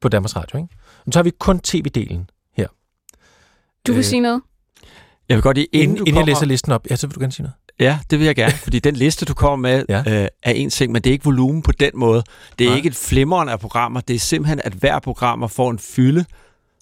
på 0.01 0.09
Danmarks 0.09 0.35
Radio. 0.35 0.57
Ikke? 0.57 0.69
Men 1.05 1.11
så 1.11 1.19
har 1.19 1.23
vi 1.23 1.31
kun 1.39 1.59
tv-delen 1.67 2.51
her. 2.53 2.67
Du 3.87 3.91
vil 3.91 3.99
øh, 3.99 4.05
sige 4.05 4.19
noget? 4.19 4.41
Jeg 5.29 5.35
vil 5.37 5.41
godt 5.43 5.57
inden, 5.57 5.69
inden, 5.73 5.97
inden 5.97 6.05
kommer... 6.05 6.21
jeg 6.21 6.25
læser 6.27 6.45
listen 6.45 6.71
op, 6.71 6.87
ja, 6.89 6.95
så 6.95 7.07
vil 7.07 7.15
du 7.15 7.19
gerne 7.19 7.31
sige 7.31 7.43
noget. 7.43 7.55
Ja, 7.79 7.99
det 8.11 8.19
vil 8.19 8.25
jeg 8.25 8.35
gerne, 8.35 8.53
fordi 8.53 8.79
den 8.79 8.95
liste, 8.95 9.25
du 9.25 9.33
kommer 9.33 9.69
med, 9.69 9.85
Ja. 9.89 10.03
øh, 10.07 10.27
er 10.43 10.51
en 10.51 10.69
ting, 10.69 10.91
men 10.91 11.01
det 11.01 11.09
er 11.09 11.11
ikke 11.13 11.25
volumen 11.25 11.61
på 11.61 11.71
den 11.71 11.91
måde. 11.95 12.23
Det 12.59 12.65
er 12.65 12.69
Nej. 12.69 12.77
ikke 12.77 12.87
et 12.87 12.95
flimmeren 12.95 13.49
af 13.49 13.59
programmer, 13.59 14.01
det 14.01 14.15
er 14.15 14.19
simpelthen, 14.19 14.61
at 14.63 14.73
hver 14.73 14.99
programmer 14.99 15.47
får 15.47 15.71
en 15.71 15.79
fylde, 15.79 16.25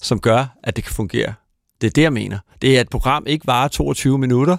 som 0.02 0.20
gør, 0.20 0.46
at 0.64 0.76
det 0.76 0.84
kan 0.84 0.94
fungere. 0.94 1.34
Det 1.82 1.88
er 1.88 1.92
det, 1.92 2.02
jeg 2.02 2.14
mener. 2.14 2.38
Det 2.62 2.76
er, 2.76 2.80
at 2.80 2.86
et 2.86 2.90
program 2.90 3.24
ikke 3.28 3.48
varer 3.48 3.68
22 3.68 4.18
minutter, 4.18 4.58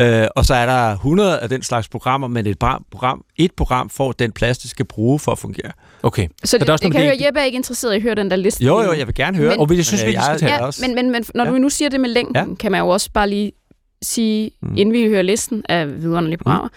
øh, 0.00 0.26
og 0.36 0.44
så 0.44 0.54
er 0.54 0.66
der 0.66 0.92
100 0.92 1.38
af 1.38 1.48
den 1.48 1.62
slags 1.62 1.88
programmer, 1.88 2.28
men 2.28 2.46
et 2.46 2.58
program, 2.58 2.84
program, 2.90 3.24
et 3.36 3.52
program 3.56 3.90
får 3.90 4.12
den 4.12 4.32
plads, 4.32 4.58
det 4.58 4.70
skal 4.70 4.84
bruge 4.86 5.18
for 5.18 5.32
at 5.32 5.38
fungere. 5.38 5.72
Okay. 6.02 6.28
Så 6.44 6.58
det, 6.58 6.66
der 6.66 6.72
er 6.72 6.74
også 6.74 6.82
kan 6.82 6.92
jeg 6.94 7.00
det- 7.02 7.08
høre, 7.18 7.26
Jeppe 7.26 7.40
er 7.40 7.44
ikke 7.44 7.56
interesseret 7.56 7.92
i 7.92 7.96
at 7.96 8.02
høre 8.02 8.14
den 8.14 8.30
der 8.30 8.36
liste. 8.36 8.64
Jo, 8.64 8.82
jo, 8.82 8.92
jeg 8.92 9.06
vil 9.06 9.14
gerne 9.14 9.36
høre. 9.36 9.50
Men- 9.50 9.60
Og 9.60 9.76
jeg 9.76 9.84
synes, 9.84 10.02
Men, 10.02 10.10
vi 10.10 10.16
øh, 10.16 10.22
skal 10.22 10.30
jeg- 10.32 10.40
tage... 10.40 10.52
jeg- 10.52 10.60
Ja, 10.60 10.66
også- 10.66 10.80
men, 10.86 10.94
men, 10.94 11.10
men 11.10 11.24
når 11.34 11.44
Ja. 11.44 11.50
du 11.50 11.56
nu 11.58 11.68
siger 11.68 11.88
det 11.88 12.00
med 12.00 12.08
længden. 12.08 12.36
Ja. 12.48 12.54
kan 12.54 12.72
man 12.72 12.80
jo 12.80 12.88
også 12.88 13.10
bare 13.14 13.28
lige 13.30 13.52
sige, 14.02 14.50
mm. 14.62 14.76
Inden 14.76 14.92
vi 14.92 15.08
hører 15.08 15.22
listen 15.22 15.64
af 15.68 16.02
vidunderlige 16.02 16.38
programmer, 16.38 16.68
mm. 16.68 16.74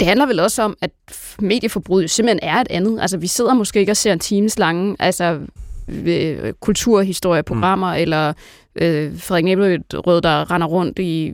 det 0.00 0.08
handler 0.08 0.26
vel 0.26 0.40
også 0.40 0.62
om, 0.62 0.76
at 0.80 0.90
medieforbruget 1.38 2.10
simpelthen 2.10 2.40
er 2.42 2.60
et 2.60 2.66
andet. 2.70 3.00
Altså, 3.00 3.16
vi 3.16 3.26
sidder 3.26 3.54
måske 3.54 3.80
ikke 3.80 3.92
og 3.92 3.96
ser 3.96 4.12
en 4.12 4.18
times 4.18 4.58
lange 4.58 4.96
altså, 4.98 5.40
øh, 5.88 6.52
kulturhistorieprogrammer, 6.60 7.94
mm. 7.94 8.00
eller 8.00 8.32
øh, 8.76 9.18
Frederik 9.18 9.44
Næblerød, 9.44 10.20
der 10.20 10.50
render 10.50 10.66
rundt 10.66 10.98
i 10.98 11.32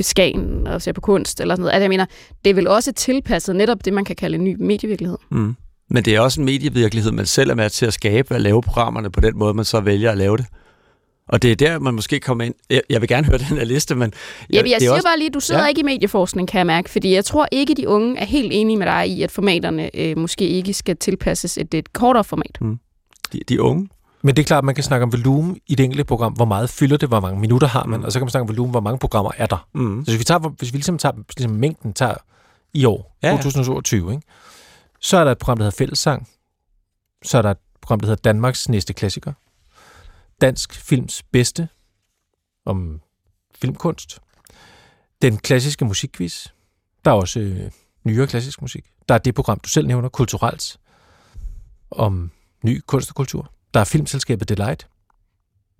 Skagen 0.00 0.66
og 0.66 0.82
ser 0.82 0.92
på 0.92 1.00
kunst, 1.00 1.40
eller 1.40 1.54
sådan 1.54 1.62
noget. 1.62 1.74
Altså, 1.74 1.82
jeg 1.82 1.88
mener, 1.88 2.06
det 2.44 2.50
er 2.50 2.54
vel 2.54 2.68
også 2.68 2.92
tilpasset 2.92 3.56
netop 3.56 3.84
det, 3.84 3.92
man 3.92 4.04
kan 4.04 4.16
kalde 4.16 4.34
en 4.34 4.44
ny 4.44 4.56
medievirkelighed. 4.58 5.18
Mm. 5.30 5.54
Men 5.90 6.04
det 6.04 6.14
er 6.14 6.20
også 6.20 6.40
en 6.40 6.44
medievirkelighed, 6.44 7.12
man 7.12 7.26
selv 7.26 7.50
er 7.50 7.54
med 7.54 7.70
til 7.70 7.86
at 7.86 7.92
skabe 7.92 8.34
og 8.34 8.40
lave 8.40 8.62
programmerne 8.62 9.10
på 9.10 9.20
den 9.20 9.38
måde, 9.38 9.54
man 9.54 9.64
så 9.64 9.80
vælger 9.80 10.10
at 10.10 10.18
lave 10.18 10.36
det. 10.36 10.46
Og 11.30 11.42
det 11.42 11.52
er 11.52 11.56
der, 11.56 11.78
man 11.78 11.94
måske 11.94 12.20
kommer 12.20 12.44
ind. 12.44 12.54
Jeg, 12.70 12.82
jeg 12.90 13.00
vil 13.00 13.08
gerne 13.08 13.26
høre 13.26 13.38
den 13.48 13.56
her 13.56 13.64
liste, 13.64 13.94
men... 13.94 14.12
Ja, 14.52 14.56
jeg 14.56 14.64
det 14.64 14.74
er 14.74 14.78
siger 14.78 14.92
også, 14.92 15.06
bare 15.06 15.18
lige, 15.18 15.30
du 15.30 15.40
sidder 15.40 15.62
ja. 15.62 15.66
Ikke 15.68 15.80
i 15.80 15.84
medieforskning, 15.84 16.48
kan 16.48 16.58
jeg 16.58 16.66
mærke, 16.66 16.90
fordi 16.90 17.14
jeg 17.14 17.24
tror 17.24 17.48
ikke, 17.52 17.74
de 17.74 17.88
unge 17.88 18.18
er 18.18 18.24
helt 18.24 18.48
enige 18.52 18.76
med 18.76 18.86
dig 18.86 19.08
i, 19.08 19.22
at 19.22 19.30
formaterne 19.30 19.96
øh, 19.96 20.18
måske 20.18 20.48
ikke 20.48 20.74
skal 20.74 20.96
tilpasses 20.96 21.58
et, 21.58 21.74
et 21.74 21.92
kortere 21.92 22.24
format. 22.24 22.58
de, 23.32 23.40
de 23.48 23.62
unge. 23.62 23.88
Men 24.22 24.36
det 24.36 24.42
er 24.42 24.46
klart, 24.46 24.58
at 24.58 24.64
man 24.64 24.74
kan 24.74 24.84
snakke 24.84 25.04
om 25.04 25.12
volumen 25.12 25.56
i 25.66 25.74
det 25.74 25.84
enkelte 25.84 26.04
program. 26.04 26.32
Hvor 26.32 26.44
meget 26.44 26.70
fylder 26.70 26.96
det? 26.96 27.08
Hvor 27.08 27.20
mange 27.20 27.40
minutter 27.40 27.68
har 27.68 27.84
man? 27.84 28.00
Mm. 28.00 28.04
Og 28.04 28.12
så 28.12 28.18
kan 28.18 28.24
man 28.24 28.30
snakke 28.30 28.42
om 28.42 28.48
volumen. 28.48 28.70
Hvor 28.70 28.80
mange 28.80 28.98
programmer 28.98 29.30
er 29.36 29.46
der? 29.46 29.66
Mm. 29.74 30.04
Så 30.04 30.10
hvis 30.10 30.18
vi, 30.18 30.24
tager, 30.24 30.38
hvis 30.38 30.72
vi 30.72 30.76
ligesom 30.76 30.98
tager 30.98 31.12
ligesom 31.36 31.52
mængden 31.56 31.92
tager 31.92 32.14
i 32.74 32.84
år, 32.84 33.16
Ja, 33.22 33.28
ja, 33.28 33.34
ja. 33.34 33.42
2022, 33.42 34.10
ikke? 34.12 34.22
så 35.00 35.16
er 35.16 35.24
der 35.24 35.30
et 35.32 35.38
program, 35.38 35.58
der 35.58 35.64
hedder 35.64 35.76
Fællessang. 35.76 36.28
Så 37.24 37.38
er 37.38 37.42
der 37.42 37.50
et 37.50 37.56
program, 37.82 38.00
der 38.00 38.06
hedder 38.06 38.20
Danmarks 38.24 38.68
næste 38.68 38.92
klassiker. 38.92 39.32
Dansk 40.40 40.74
films 40.74 41.22
bedste 41.22 41.68
om 42.64 43.00
filmkunst. 43.54 44.20
Den 45.22 45.36
klassiske 45.36 45.84
musikquiz. 45.84 46.48
Der 47.04 47.10
er 47.10 47.14
også 47.14 47.40
øh, 47.40 47.70
nyere 48.04 48.26
klassisk 48.26 48.62
musik. 48.62 48.84
Der 49.08 49.14
er 49.14 49.18
det 49.18 49.34
program, 49.34 49.60
du 49.60 49.68
selv 49.68 49.86
nævner, 49.86 50.08
Kulturelt, 50.08 50.80
om 51.90 52.30
ny 52.64 52.82
kunst 52.86 53.08
og 53.08 53.14
kultur. 53.14 53.52
Der 53.74 53.80
er 53.80 53.84
filmselskabet 53.84 54.48
Delight. 54.48 54.88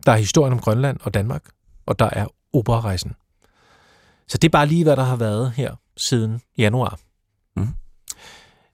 Der 0.06 0.12
er 0.12 0.16
historien 0.16 0.52
om 0.52 0.60
Grønland 0.60 1.00
og 1.02 1.14
Danmark. 1.14 1.44
Og 1.86 1.98
der 1.98 2.10
er 2.12 2.26
operarejsen. 2.52 3.12
Så 4.28 4.38
det 4.38 4.48
er 4.48 4.52
bare 4.52 4.66
lige, 4.66 4.84
hvad 4.84 4.96
der 4.96 5.02
har 5.02 5.16
været 5.16 5.52
her 5.52 5.76
siden 5.96 6.40
januar. 6.58 7.00
Mhm. 7.56 7.68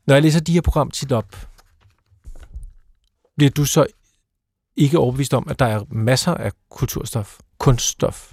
Når 0.06 0.14
jeg 0.14 0.22
læser 0.22 0.40
de 0.40 0.52
her 0.52 0.60
programtitel 0.60 1.14
op, 1.14 1.48
bliver 3.36 3.50
du 3.50 3.64
så 3.64 3.86
ikke 4.76 4.98
overbevist 4.98 5.34
om, 5.34 5.46
at 5.50 5.58
der 5.58 5.66
er 5.66 5.80
masser 5.90 6.34
af 6.34 6.52
kulturstof, 6.70 7.38
kunststof 7.58 8.32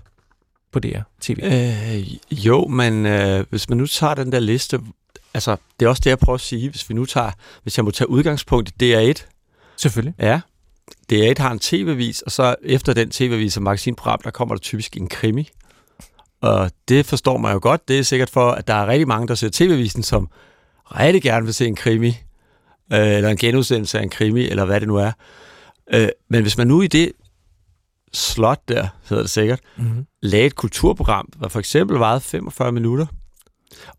på 0.71 0.79
DR 0.79 1.01
TV? 1.21 1.39
Øh, 1.43 2.13
jo, 2.45 2.67
men 2.67 3.05
øh, 3.05 3.45
hvis 3.49 3.69
man 3.69 3.77
nu 3.77 3.87
tager 3.87 4.13
den 4.13 4.31
der 4.31 4.39
liste... 4.39 4.79
Altså, 5.33 5.55
det 5.79 5.85
er 5.85 5.89
også 5.89 6.01
det, 6.03 6.09
jeg 6.09 6.19
prøver 6.19 6.35
at 6.35 6.41
sige. 6.41 6.69
Hvis 6.69 6.89
vi 6.89 6.93
nu 6.93 7.05
tager... 7.05 7.31
Hvis 7.63 7.77
jeg 7.77 7.85
må 7.85 7.91
tage 7.91 8.09
udgangspunkt 8.09 8.81
i 8.81 8.93
DR1, 8.93 9.25
Selvfølgelig. 9.77 10.13
Ja. 10.19 10.41
DR1 11.13 11.41
har 11.41 11.51
en 11.51 11.59
tv-avis, 11.59 12.21
og 12.21 12.31
så 12.31 12.55
efter 12.63 12.93
den 12.93 13.09
tv-avis 13.09 13.57
og 13.57 13.63
magasinprogram, 13.63 14.19
der 14.23 14.31
kommer 14.31 14.55
der 14.55 14.59
typisk 14.59 14.97
en 14.97 15.07
krimi. 15.07 15.49
Og 16.41 16.71
det 16.87 17.05
forstår 17.05 17.37
man 17.37 17.53
jo 17.53 17.59
godt. 17.61 17.87
Det 17.87 17.99
er 17.99 18.03
sikkert 18.03 18.29
for, 18.29 18.51
at 18.51 18.67
der 18.67 18.73
er 18.73 18.87
rigtig 18.87 19.07
mange, 19.07 19.27
der 19.27 19.35
ser 19.35 19.49
tv-avisen, 19.53 20.03
som 20.03 20.29
rigtig 20.85 21.21
gerne 21.21 21.45
vil 21.45 21.53
se 21.53 21.67
en 21.67 21.75
krimi, 21.75 22.07
øh, 22.93 23.07
eller 23.07 23.29
en 23.29 23.37
genudsendelse 23.37 23.99
af 23.99 24.03
en 24.03 24.09
krimi, 24.09 24.47
eller 24.47 24.65
hvad 24.65 24.79
det 24.79 24.87
nu 24.87 24.95
er. 24.95 25.11
Øh, 25.93 26.09
men 26.29 26.41
hvis 26.41 26.57
man 26.57 26.67
nu 26.67 26.81
i 26.81 26.87
det 26.87 27.11
slot 28.13 28.61
der, 28.67 28.87
hedder 29.09 29.23
det 29.23 29.29
sikkert, 29.31 29.59
Mm-hmm. 29.77 30.05
lagde 30.21 30.45
et 30.45 30.55
kulturprogram, 30.55 31.29
der 31.39 31.47
for 31.47 31.59
eksempel 31.59 31.97
varede 31.97 32.21
45 32.21 32.71
minutter, 32.71 33.05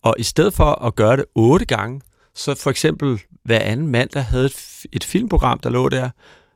og 0.03 0.15
i 0.19 0.23
stedet 0.23 0.55
for 0.55 0.65
at 0.85 0.95
gøre 0.95 1.17
det 1.17 1.25
otte 1.35 1.65
gange, 1.67 2.01
så 2.35 2.55
for 2.55 2.71
eksempel 2.71 3.21
hver 3.45 3.59
anden 3.61 3.87
mandag 3.89 4.25
havde 4.25 4.47
et, 4.47 4.87
et 4.93 5.05
filmprogram, 5.05 5.59
der 5.59 5.71
lå 5.71 5.89
der, 5.89 6.11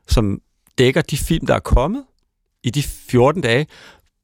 som 0.07 0.41
dækker 0.77 1.01
de 1.01 1.17
film, 1.17 1.45
der 1.45 1.55
er 1.55 1.59
kommet 1.59 2.03
i 2.63 2.69
de 2.69 2.83
14 2.83 3.41
dage, 3.41 3.67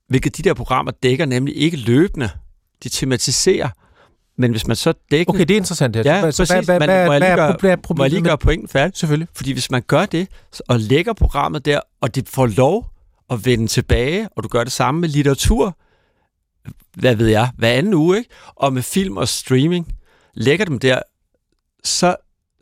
hvilket 0.07 0.37
de 0.37 0.43
der 0.43 0.53
programmer 0.53 0.91
dækker 0.91 1.25
nemlig 1.25 1.57
ikke 1.57 1.77
løbende. 1.77 2.29
De 2.83 2.89
tematiserer. 2.89 3.69
Men 4.37 4.51
hvis 4.51 4.67
man 4.67 4.75
så 4.75 4.93
dækker... 5.11 5.33
Okay, 5.33 5.39
det 5.45 5.51
er 5.51 5.57
interessant. 5.57 5.95
Her. 5.95 6.03
Ja, 6.05 6.19
hvad, 6.21 6.33
præcis. 6.33 6.49
hvad, 6.49 6.63
hvad, 6.63 6.79
Men 6.79 6.89
hvad, 6.89 7.07
hvad, 7.07 7.21
er, 7.21 7.35
gøre- 7.35 7.51
pro- 7.53 7.57
hvad 7.59 7.69
er 7.69 7.75
må 7.75 7.77
jeg 7.77 7.81
problemet 7.81 8.11
lige 8.11 8.23
gøre 8.23 8.37
pointen 8.37 8.67
færdig? 8.67 8.97
Selvfølgelig. 8.97 9.27
Fordi 9.35 9.51
hvis 9.51 9.71
man 9.71 9.81
gør 9.87 10.05
det, 10.05 10.27
så- 10.51 10.63
og 10.67 10.79
lægger 10.79 11.13
programmet 11.13 11.65
der, 11.65 11.79
og 12.01 12.15
det 12.15 12.29
får 12.29 12.45
lov 12.47 12.89
at 13.29 13.45
vende 13.45 13.67
tilbage, 13.67 14.29
og 14.37 14.43
du 14.43 14.47
gør 14.47 14.63
det 14.63 14.71
samme 14.73 15.01
med 15.01 15.09
litteratur, 15.09 15.77
hvad 16.93 17.15
ved 17.15 17.27
jeg, 17.27 17.49
hver 17.57 17.69
anden 17.71 17.93
uge, 17.93 18.17
ikke? 18.17 18.29
og 18.55 18.73
med 18.73 18.81
film 18.81 19.17
og 19.17 19.27
streaming, 19.27 19.95
lægger 20.33 20.65
dem 20.65 20.79
der, 20.79 20.99
så 21.83 22.15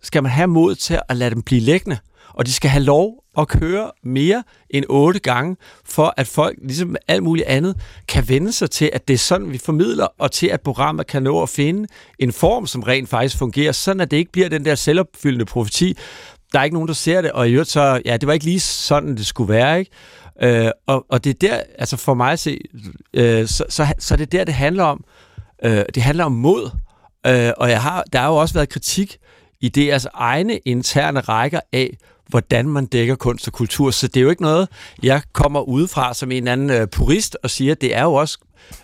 skal 0.03 0.23
man 0.23 0.31
have 0.31 0.47
mod 0.47 0.75
til 0.75 0.99
at 1.09 1.17
lade 1.17 1.29
dem 1.29 1.41
blive 1.41 1.61
liggende. 1.61 1.97
Og 2.33 2.45
de 2.45 2.53
skal 2.53 2.69
have 2.69 2.83
lov 2.83 3.23
at 3.37 3.47
køre 3.47 3.91
mere 4.03 4.43
end 4.69 4.85
otte 4.89 5.19
gange, 5.19 5.55
for 5.85 6.13
at 6.17 6.27
folk, 6.27 6.57
ligesom 6.61 6.95
alt 7.07 7.23
muligt 7.23 7.47
andet, 7.47 7.75
kan 8.07 8.29
vende 8.29 8.51
sig 8.51 8.71
til, 8.71 8.89
at 8.93 9.07
det 9.07 9.13
er 9.13 9.17
sådan, 9.17 9.51
vi 9.51 9.57
formidler, 9.57 10.07
og 10.19 10.31
til 10.31 10.47
at 10.47 10.61
programmet 10.61 11.07
kan 11.07 11.23
nå 11.23 11.41
at 11.41 11.49
finde 11.49 11.87
en 12.19 12.33
form, 12.33 12.67
som 12.67 12.83
rent 12.83 13.09
faktisk 13.09 13.37
fungerer, 13.37 13.71
sådan 13.71 13.99
at 13.99 14.11
det 14.11 14.17
ikke 14.17 14.31
bliver 14.31 14.49
den 14.49 14.65
der 14.65 14.75
selvopfyldende 14.75 15.45
profeti. 15.45 15.97
Der 16.53 16.59
er 16.59 16.63
ikke 16.63 16.73
nogen, 16.73 16.87
der 16.87 16.93
ser 16.93 17.21
det, 17.21 17.31
og 17.31 17.49
i 17.49 17.51
øvrigt 17.51 17.69
så, 17.69 18.01
ja, 18.05 18.17
det 18.17 18.27
var 18.27 18.33
ikke 18.33 18.45
lige 18.45 18.59
sådan, 18.59 19.17
det 19.17 19.25
skulle 19.25 19.53
være, 19.53 19.79
ikke? 19.79 19.91
Øh, 20.41 20.71
og, 20.87 21.05
og 21.09 21.23
det 21.23 21.29
er 21.29 21.47
der, 21.47 21.61
altså 21.77 21.97
for 21.97 22.13
mig 22.13 22.31
at 22.31 22.39
se, 22.39 22.59
øh, 23.13 23.47
så, 23.47 23.65
så, 23.69 23.87
så 23.99 24.13
er 24.13 24.17
det 24.17 24.31
der, 24.31 24.43
det 24.43 24.53
handler 24.53 24.83
om. 24.83 25.03
Øh, 25.63 25.85
det 25.95 26.03
handler 26.03 26.25
om 26.25 26.31
mod. 26.31 26.71
Øh, 27.27 27.51
og 27.57 27.69
jeg 27.69 27.81
har, 27.81 28.03
der 28.13 28.19
har 28.19 28.27
jo 28.27 28.35
også 28.35 28.53
været 28.53 28.69
kritik 28.69 29.17
i 29.61 29.69
deres 29.69 30.07
egne 30.13 30.57
interne 30.57 31.19
rækker 31.19 31.59
af, 31.73 31.97
hvordan 32.27 32.69
man 32.69 32.85
dækker 32.85 33.15
kunst 33.15 33.47
og 33.47 33.53
kultur. 33.53 33.91
Så 33.91 34.07
det 34.07 34.17
er 34.17 34.21
jo 34.21 34.29
ikke 34.29 34.41
noget, 34.41 34.69
jeg 35.03 35.21
kommer 35.33 35.61
udefra 35.61 36.13
som 36.13 36.31
en 36.31 36.47
anden 36.47 36.69
øh, 36.69 36.87
purist 36.87 37.37
og 37.43 37.49
siger, 37.49 37.71
at 37.71 37.81
det 37.81 37.95
er 37.95 38.03
jo 38.03 38.13
også 38.13 38.37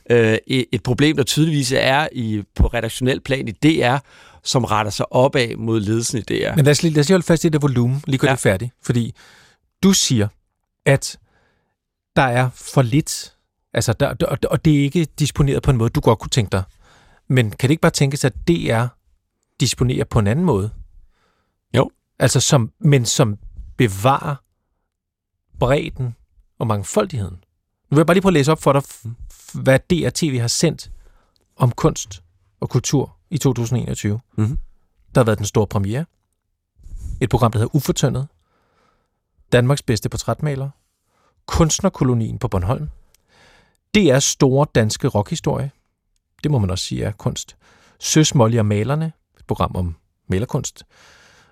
øh, 0.09 0.37
et 0.47 0.83
problem, 0.83 1.15
der 1.15 1.23
tydeligvis 1.23 1.71
er 1.71 2.07
i, 2.11 2.43
på 2.55 2.67
redaktionel 2.67 3.21
plan 3.21 3.47
i 3.47 3.51
DR, 3.51 3.97
som 4.43 4.63
retter 4.63 4.91
sig 4.91 5.13
opad 5.13 5.55
mod 5.55 5.79
ledelsen 5.79 6.17
i 6.17 6.21
DR. 6.21 6.55
Men 6.55 6.65
lad 6.65 6.71
os 6.71 6.83
lige, 6.83 6.93
lad 6.93 6.99
os 6.99 7.07
lige 7.07 7.13
holde 7.13 7.25
fast 7.25 7.45
i 7.45 7.49
det 7.49 7.61
volumen, 7.61 8.03
lige 8.07 8.17
gøre 8.17 8.29
ja. 8.29 8.35
Det 8.35 8.41
færdigt. 8.41 8.71
Fordi 8.83 9.15
du 9.83 9.93
siger, 9.93 10.27
at 10.85 11.19
der 12.15 12.21
er 12.21 12.49
for 12.55 12.81
lidt, 12.81 13.33
altså 13.73 13.93
der, 13.93 14.13
der, 14.13 14.47
og 14.49 14.65
det 14.65 14.79
er 14.79 14.83
ikke 14.83 15.07
disponeret 15.19 15.63
på 15.63 15.71
en 15.71 15.77
måde, 15.77 15.89
du 15.89 15.99
godt 15.99 16.19
kunne 16.19 16.29
tænke 16.29 16.51
dig. 16.51 16.63
Men 17.27 17.51
kan 17.51 17.67
det 17.67 17.71
ikke 17.71 17.81
bare 17.81 17.91
tænkes, 17.91 18.25
at 18.25 18.33
DR 18.47 18.85
disponerer 19.59 20.03
på 20.03 20.19
en 20.19 20.27
anden 20.27 20.45
måde? 20.45 20.69
Altså 22.19 22.39
som, 22.39 22.71
men 22.79 23.05
som 23.05 23.37
bevarer 23.77 24.35
bredden 25.59 26.15
og 26.59 26.67
mangfoldigheden. 26.67 27.35
Nu 27.89 27.95
vil 27.95 27.97
jeg 27.97 28.05
bare 28.05 28.15
lige 28.15 28.21
prøve 28.21 28.29
at 28.29 28.33
læse 28.33 28.51
op 28.51 28.61
for 28.61 28.73
dig, 28.73 28.81
f- 28.81 29.61
hvad 29.61 29.79
DR-TV 29.79 30.39
har 30.39 30.47
sendt 30.47 30.91
om 31.55 31.71
kunst 31.71 32.23
og 32.59 32.69
kultur 32.69 33.15
i 33.29 33.37
2021. 33.37 34.19
Mhm. 34.37 34.57
Der 35.15 35.21
har 35.21 35.25
været 35.25 35.37
den 35.37 35.45
store 35.45 35.67
premiere. 35.67 36.05
Et 37.21 37.29
program, 37.29 37.51
der 37.51 37.59
hedder 37.59 37.75
Ufortønnet. 37.75 38.27
Danmarks 39.51 39.81
bedste 39.81 40.09
portrætmaler. 40.09 40.69
Kunstnerkolonien 41.45 42.39
på 42.39 42.47
Bornholm. 42.47 42.89
Det 43.93 44.11
er 44.11 44.19
store 44.19 44.67
danske 44.75 45.07
rockhistorie. 45.07 45.71
Det 46.43 46.51
må 46.51 46.59
man 46.59 46.69
også 46.69 46.85
sige 46.85 47.03
er 47.03 47.11
kunst. 47.11 47.57
Søs 47.99 48.35
Molly 48.35 48.57
og 48.57 48.65
malerne. 48.65 49.11
Et 49.39 49.45
program 49.47 49.75
om 49.75 49.95
malerkunst. 50.27 50.83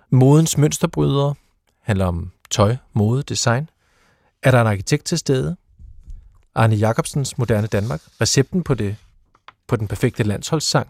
Modens 0.09 0.57
mønsterbrydere. 0.57 1.35
Handler 1.81 2.05
om 2.05 2.31
tøj, 2.49 2.77
mode, 2.93 3.23
design. 3.23 3.69
Er 4.43 4.51
der 4.51 4.61
en 4.61 4.67
arkitekt 4.67 5.05
til 5.05 5.17
stede? 5.17 5.57
Arne 6.55 6.75
Jacobsens 6.75 7.37
Moderne 7.37 7.67
Danmark. 7.67 8.01
Recepten 8.21 8.63
på, 8.63 8.73
det, 8.73 8.95
på 9.67 9.75
den 9.75 9.87
perfekte 9.87 10.23
landsholdssang. 10.23 10.89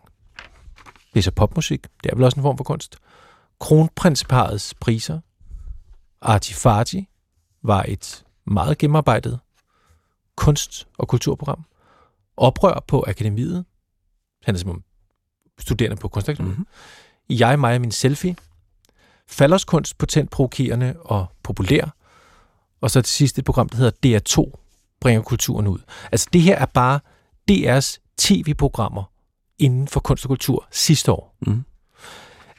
Det 1.13 1.19
er 1.19 1.23
så 1.23 1.31
popmusik. 1.31 1.83
Det 2.03 2.11
er 2.11 2.15
vel 2.15 2.23
også 2.23 2.39
en 2.39 2.41
form 2.41 2.57
for 2.57 2.63
kunst. 2.63 2.97
Kronprinsparets 3.59 4.73
priser. 4.73 5.19
Artifati 6.21 7.07
var 7.63 7.85
et 7.87 8.23
meget 8.45 8.77
gennemarbejdet 8.77 9.39
kunst- 10.35 10.87
og 10.97 11.07
kulturprogram. 11.07 11.65
Oprør 12.37 12.83
på 12.87 13.05
Akademiet. 13.07 13.65
Han 14.43 14.55
er 14.55 14.59
simpelthen 14.59 14.83
studerende 15.59 15.97
på 15.97 16.07
kunstakademiet. 16.07 16.57
Mhm. 16.57 16.67
Mm-hmm. 17.29 17.39
Jeg, 17.39 17.59
mig 17.59 17.75
og 17.75 17.81
min 17.81 17.91
selfie. 17.91 18.35
Falderskunst, 19.29 19.97
potent, 19.97 20.29
provokerende 20.31 20.95
og 20.99 21.25
populær. 21.43 21.93
Og 22.81 22.91
så 22.91 23.01
til 23.01 23.13
sidst 23.13 23.39
et 23.39 23.45
program, 23.45 23.69
der 23.69 23.77
hedder 23.77 24.19
DR2, 24.19 24.51
bringer 25.01 25.21
kulturen 25.21 25.67
ud. 25.67 25.79
Altså 26.11 26.27
det 26.33 26.41
her 26.41 26.55
er 26.57 26.65
bare 26.65 26.99
DR's 27.51 27.97
tv-programmer 28.17 29.03
inden 29.59 29.87
for 29.87 29.99
kunst 29.99 30.25
og 30.25 30.29
kultur 30.29 30.67
sidste 30.71 31.11
år. 31.11 31.35
Mhm. 31.41 31.63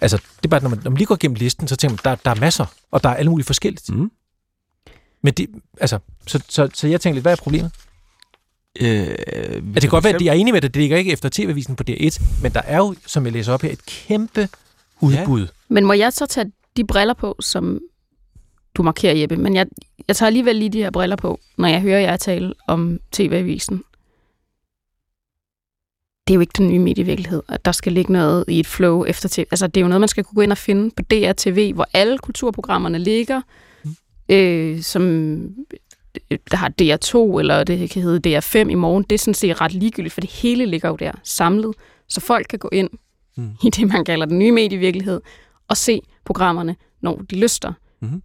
Altså, 0.01 0.17
det 0.17 0.45
er 0.45 0.49
bare, 0.49 0.63
når 0.63 0.69
man, 0.69 0.81
når 0.85 0.91
man 0.91 0.97
lige 0.99 1.07
går 1.07 1.17
gennem 1.17 1.35
listen, 1.35 1.69
så 1.69 1.77
tænker 1.77 1.93
man, 1.93 2.01
der, 2.17 2.23
der 2.25 2.31
er 2.31 2.41
masser, 2.41 2.67
og 2.91 3.03
der 3.05 3.09
er 3.11 3.15
alle 3.15 3.31
mulige 3.31 3.47
forskelligt. 3.47 3.89
Mhm. 3.91 4.11
Men 5.23 5.35
det, 5.35 5.49
altså, 5.81 5.99
så, 6.27 6.43
så, 6.49 6.69
så 6.75 6.87
jeg 6.87 7.01
tænker 7.01 7.15
lidt, 7.15 7.25
hvad 7.25 7.33
er 7.33 7.37
problemet? 7.37 7.73
Øh, 8.81 8.89
Ja, 8.89 9.15
det 9.75 9.81
kan 9.81 9.91
godt 9.91 10.05
være, 10.05 10.15
at 10.15 10.21
de 10.21 10.29
er 10.29 10.33
enige 10.33 10.53
med 10.53 10.61
det, 10.61 10.75
det 10.75 10.81
ligger 10.81 10.97
ikke 10.97 11.13
efter 11.13 11.29
tv-avisen 11.33 11.77
på 11.77 11.85
DR1, 11.91 12.23
men 12.43 12.53
der 12.53 12.63
er 12.65 12.77
jo, 12.77 12.95
som 13.07 13.25
jeg 13.25 13.33
læser 13.33 13.53
op 13.53 13.63
her, 13.63 13.71
et 13.71 13.87
kæmpe 13.87 14.49
udbud. 15.01 15.41
Ja. 15.41 15.47
Men 15.69 15.85
må 15.85 15.93
jeg 15.93 16.13
så 16.13 16.27
tage 16.27 16.53
de 16.79 16.85
briller 16.87 17.15
på, 17.15 17.37
som 17.41 17.81
du 18.75 18.83
markerer, 18.83 19.15
Jeppe? 19.15 19.37
Men 19.37 19.55
jeg, 19.55 19.67
jeg 20.09 20.17
tager 20.17 20.27
alligevel 20.27 20.57
lige 20.57 20.69
de 20.71 20.79
her 20.83 20.91
briller 20.91 21.17
på, 21.17 21.41
når 21.59 21.69
jeg 21.69 21.81
hører 21.81 22.01
jer 22.01 22.17
tale 22.17 22.55
om 22.69 23.01
TV-avisen. 23.13 23.83
Det 26.27 26.33
er 26.33 26.35
jo 26.35 26.41
ikke 26.41 26.53
den 26.59 26.69
nye 26.69 26.79
medievirkelighed, 26.79 27.43
at 27.49 27.65
der 27.65 27.73
skal 27.73 27.93
ligge 27.93 28.13
noget 28.13 28.45
i 28.49 28.61
et 28.61 28.67
flow 28.67 29.05
efter 29.05 29.29
TV. 29.29 29.45
Altså, 29.51 29.67
det 29.67 29.77
er 29.77 29.81
jo 29.81 29.89
noget, 29.89 30.01
man 30.01 30.09
skal 30.09 30.25
kunne 30.25 30.35
gå 30.35 30.41
ind 30.41 30.53
og 30.53 30.59
finde 30.59 30.91
på 30.97 31.03
DRTV, 31.03 31.73
hvor 31.75 31.87
alle 31.93 32.19
kulturprogrammerne 32.19 32.99
ligger, 32.99 33.41
Mm. 33.85 33.91
øh, 34.35 34.81
som 34.83 35.03
øh, 36.31 36.39
der 36.51 36.57
har 36.57 36.73
DR2, 36.83 37.39
eller 37.39 37.65
det 37.65 37.91
kan 37.91 38.03
hedde 38.03 38.39
DR5 38.39 38.69
i 38.71 38.75
morgen. 38.75 39.03
Det 39.03 39.13
er 39.15 39.19
sådan 39.19 39.35
set 39.35 39.61
ret 39.61 39.73
ligegyldigt, 39.73 40.15
for 40.15 40.21
det 40.21 40.31
hele 40.31 40.67
ligger 40.67 40.89
jo 40.89 40.97
der 40.97 41.13
samlet, 41.25 41.75
så 42.09 42.21
folk 42.21 42.47
kan 42.51 42.59
gå 42.59 42.69
ind 42.73 42.91
Mm. 43.37 43.51
i 43.65 43.71
det, 43.71 43.89
man 43.89 44.05
kalder 44.05 44.27
den 44.27 44.39
nye 44.39 44.53
medievirkelighed, 44.53 45.21
og 45.69 45.77
se 45.77 46.01
programmerne, 46.25 46.77
når 47.03 47.17
de 47.31 47.41
lyster. 47.41 47.73
Mhm. 48.03 48.23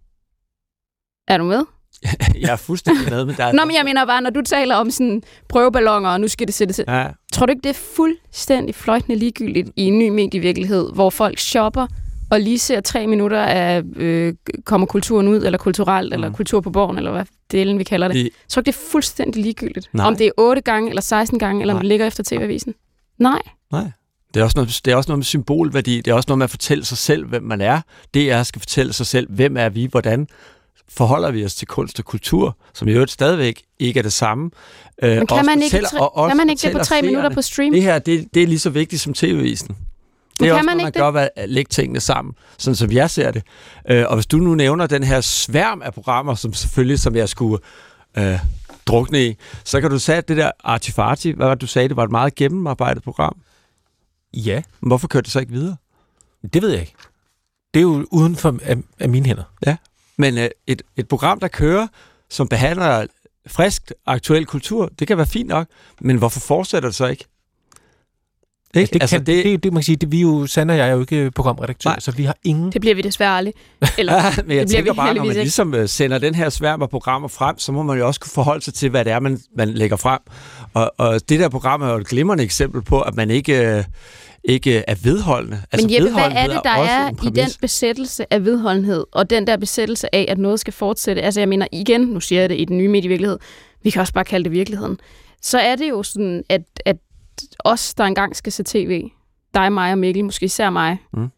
Er 1.28 1.38
du 1.38 1.44
med? 1.44 1.64
jeg 2.40 2.52
er 2.52 2.56
fuldstændig 2.56 3.10
med, 3.10 3.24
men 3.24 3.34
der 3.36 3.44
er... 3.44 3.52
Nå, 3.52 3.64
men 3.64 3.76
jeg 3.76 3.84
mener 3.84 4.06
bare, 4.06 4.20
når 4.22 4.30
du 4.30 4.42
taler 4.42 4.74
om 4.74 4.90
sådan 4.90 5.22
prøveballoner, 5.48 6.10
og 6.10 6.20
nu 6.20 6.28
skal 6.28 6.46
det 6.46 6.54
sættes. 6.54 6.80
Ja, 6.88 7.06
Tror 7.32 7.46
du 7.46 7.50
ikke, 7.50 7.62
det 7.62 7.70
er 7.70 7.74
fuldstændig 7.96 8.74
fløjtende 8.74 9.16
ligegyldigt 9.18 9.70
i 9.76 9.82
en 9.82 9.98
ny 9.98 10.08
medievirkelighed, 10.08 10.92
hvor 10.94 11.10
folk 11.10 11.38
shopper 11.38 11.86
og 12.30 12.40
lige 12.40 12.58
ser 12.58 12.80
tre 12.80 13.06
minutter 13.06 13.40
af 13.42 13.82
øh, 13.96 14.34
kommer 14.64 14.86
kulturen 14.86 15.28
ud, 15.28 15.42
eller 15.44 15.58
kulturelt, 15.58 16.08
mm. 16.10 16.14
eller 16.14 16.32
kultur 16.32 16.60
på 16.60 16.70
borgen, 16.70 16.96
eller 16.98 17.10
hvad 17.12 17.24
delen 17.52 17.78
vi 17.78 17.84
kalder 17.84 18.08
det. 18.08 18.16
I- 18.16 18.30
Tror 18.48 18.60
du 18.62 18.70
ikke, 18.70 18.76
det 18.78 18.84
er 18.84 18.90
fuldstændig 18.90 19.42
ligegyldigt? 19.42 19.88
Nej. 19.92 20.06
Om 20.06 20.16
det 20.16 20.26
er 20.26 20.30
8 20.38 20.62
gange, 20.62 20.88
eller 20.88 21.02
16 21.02 21.38
gange, 21.38 21.60
eller 21.60 21.74
om 21.74 21.76
Nej. 21.76 21.82
det 21.82 21.88
ligger 21.88 22.06
efter 22.06 22.22
TV-avisen? 22.22 22.74
Nej. 23.18 23.38
Nej. 23.72 23.90
Det 24.34 24.40
er, 24.40 24.44
også 24.44 24.58
noget, 24.58 24.80
det 24.84 24.92
er 24.92 24.96
også 24.96 25.08
noget 25.08 25.18
med 25.18 25.24
symbolværdi. 25.24 25.96
Det 25.96 26.08
er 26.10 26.14
også 26.14 26.26
noget 26.28 26.38
med 26.38 26.44
at 26.44 26.50
fortælle 26.50 26.84
sig 26.84 26.98
selv, 26.98 27.26
hvem 27.26 27.42
man 27.42 27.60
er. 27.60 27.80
DR 28.14 28.42
skal 28.42 28.60
fortælle 28.60 28.92
sig 28.92 29.06
selv, 29.06 29.30
hvem 29.30 29.56
er 29.56 29.68
vi, 29.68 29.86
hvordan 29.90 30.28
forholder 30.88 31.30
vi 31.30 31.44
os 31.44 31.54
til 31.54 31.68
kunst 31.68 31.98
og 31.98 32.04
kultur, 32.04 32.56
som 32.74 32.88
i 32.88 32.90
øvrigt 32.92 33.10
stadigvæk 33.10 33.62
ikke 33.78 33.98
er 33.98 34.02
det 34.02 34.12
samme. 34.12 34.50
Øh, 35.02 35.16
Men 35.16 35.26
kan 35.26 35.38
også 35.38 35.50
man 35.50 35.62
ikke, 35.62 35.82
tre, 35.82 36.00
og 36.00 36.28
kan 36.28 36.36
man 36.36 36.50
ikke 36.50 36.62
det 36.62 36.72
på 36.72 36.78
tre 36.78 37.02
minutter 37.02 37.30
på 37.30 37.42
stream? 37.42 37.72
Det 37.72 37.82
her, 37.82 37.98
det, 37.98 38.34
det 38.34 38.42
er 38.42 38.46
lige 38.46 38.58
så 38.58 38.70
vigtigt 38.70 39.02
som 39.02 39.14
tv-avisen. 39.14 39.68
Det 39.68 39.76
er 40.40 40.46
kan 40.46 40.54
også 40.54 40.66
man 40.66 40.76
man 40.76 40.86
ikke 40.86 40.98
gør 40.98 41.10
ved 41.10 41.28
at 41.36 41.48
lægge 41.48 41.68
tingene 41.68 42.00
sammen, 42.00 42.34
sådan 42.58 42.74
som 42.74 42.92
jeg 42.92 43.10
ser 43.10 43.30
det. 43.30 43.42
Øh, 43.90 44.04
og 44.08 44.14
hvis 44.14 44.26
du 44.26 44.36
nu 44.36 44.54
nævner 44.54 44.86
den 44.86 45.02
her 45.02 45.20
sværm 45.20 45.82
af 45.82 45.94
programmer, 45.94 46.34
som 46.34 46.52
selvfølgelig, 46.52 46.98
som 46.98 47.16
jeg 47.16 47.28
skulle 47.28 47.58
øh, 48.18 48.38
drukne 48.86 49.26
i, 49.26 49.36
så 49.64 49.80
kan 49.80 49.90
du 49.90 49.98
sige, 49.98 50.16
at 50.16 50.28
det 50.28 50.36
der 50.36 50.50
Artifarti, 50.64 51.30
hvad 51.30 51.46
var 51.46 51.54
det, 51.54 51.60
du 51.60 51.66
sagde, 51.66 51.88
det 51.88 51.96
var 51.96 52.04
et 52.04 52.10
meget 52.10 52.34
gennemarbejdet 52.34 53.02
program. 53.02 53.36
Ja, 54.36 54.62
Men 54.80 54.88
hvorfor 54.88 55.08
kørte 55.08 55.24
det 55.24 55.32
så 55.32 55.40
ikke 55.40 55.52
videre? 55.52 55.76
det 56.52 56.62
ved 56.62 56.70
jeg 56.70 56.80
ikke. 56.80 56.94
Det 57.74 57.80
er 57.80 57.82
jo 57.82 58.06
uden 58.10 58.36
for 58.36 58.58
af, 58.62 58.76
af 59.00 59.08
mine 59.08 59.26
hænder. 59.26 59.44
Men 60.16 60.38
øh, 60.38 60.48
et, 60.66 60.82
et 60.96 61.08
program, 61.08 61.40
der 61.40 61.48
kører, 61.48 61.86
som 62.30 62.48
behandler 62.48 63.06
frisk, 63.46 63.92
aktuel 64.06 64.46
kultur, 64.46 64.90
det 64.98 65.08
kan 65.08 65.16
være 65.16 65.26
fint 65.26 65.48
nok, 65.48 65.66
men 66.00 66.16
hvorfor 66.16 66.40
fortsætter 66.40 66.88
det 66.88 66.96
så 66.96 67.06
ikke? 67.06 67.24
Ikke? 68.74 68.92
Det, 68.92 69.02
altså, 69.02 69.16
kan, 69.16 69.26
det, 69.26 69.44
det, 69.44 69.64
det, 69.64 69.72
man 69.72 69.80
kan 69.80 69.84
sige, 69.84 69.96
det, 69.96 70.12
vi 70.12 70.18
er 70.18 70.22
jo, 70.22 70.46
Sande 70.46 70.72
og 70.74 70.78
jeg 70.78 70.88
er 70.88 70.92
jo 70.92 71.00
ikke 71.00 71.30
programredaktør, 71.30 71.90
Nej. 71.90 72.00
så 72.00 72.10
vi 72.10 72.24
har 72.24 72.36
ingen... 72.44 72.72
Det 72.72 72.80
bliver 72.80 72.94
vi 72.94 73.02
desværre 73.02 73.36
aldrig. 73.36 73.54
Eller, 73.98 74.14
Ja, 74.14 74.22
men 74.22 74.34
jeg 74.36 74.44
bliver 74.44 74.64
tænker 74.64 74.92
vi 74.92 74.96
bare, 74.96 75.14
når 75.14 75.24
man 75.24 75.36
ligesom 75.36 75.74
øh, 75.74 75.88
sender 75.88 76.18
den 76.18 76.34
her 76.34 76.48
sværm 76.48 76.82
af 76.82 76.90
programmer 76.90 77.28
frem, 77.28 77.58
så 77.58 77.72
må 77.72 77.82
man 77.82 77.98
jo 77.98 78.06
også 78.06 78.20
kunne 78.20 78.30
forholde 78.34 78.64
sig 78.64 78.74
til, 78.74 78.90
hvad 78.90 79.04
det 79.04 79.12
er, 79.12 79.20
man, 79.20 79.40
man 79.56 79.68
lægger 79.68 79.96
frem. 79.96 80.20
Og, 80.74 80.92
og 80.98 81.28
det 81.28 81.40
der 81.40 81.48
program 81.48 81.82
er 81.82 81.90
jo 81.90 81.96
et 81.96 82.06
glimrende 82.06 82.44
eksempel 82.44 82.82
på, 82.82 83.00
at 83.00 83.14
man 83.14 83.30
ikke, 83.30 83.76
øh, 83.76 83.84
ikke 84.44 84.84
er 84.86 84.94
vedholdende. 85.02 85.62
Men 85.72 85.92
Jeppe, 85.92 86.12
hvad 86.12 86.30
er 86.30 86.46
det, 86.46 86.60
der 86.64 86.76
også 86.76 86.92
er 86.92 87.08
en 87.08 87.18
i 87.22 87.30
den 87.30 87.48
besættelse 87.60 88.32
af 88.32 88.44
vedholdenhed, 88.44 89.04
og 89.12 89.30
den 89.30 89.46
der 89.46 89.56
besættelse 89.56 90.14
af, 90.14 90.26
at 90.28 90.38
noget 90.38 90.60
skal 90.60 90.72
fortsætte? 90.72 91.22
Altså 91.22 91.40
jeg 91.40 91.48
mener 91.48 91.66
igen, 91.72 92.00
nu 92.00 92.20
siger 92.20 92.40
jeg 92.40 92.48
det 92.48 92.60
i 92.60 92.64
den 92.64 92.78
nye 92.78 92.88
medievirkelighed, 92.88 93.38
vi 93.82 93.90
kan 93.90 94.00
også 94.00 94.12
bare 94.12 94.24
kalde 94.24 94.44
det 94.44 94.52
virkeligheden. 94.52 94.98
Så 95.42 95.58
er 95.58 95.76
det 95.76 95.90
jo 95.90 96.02
sådan, 96.02 96.42
at, 96.48 96.62
at 96.84 96.96
os, 97.58 97.94
der 97.94 98.04
engang 98.04 98.36
skal 98.36 98.52
se 98.52 98.62
tv, 98.66 99.10
dig, 99.54 99.72
mig 99.72 99.92
og 99.92 99.98
Mikkel, 99.98 100.24
måske 100.24 100.44
især 100.46 100.70
mig, 100.70 100.98
Mm. 101.12 101.28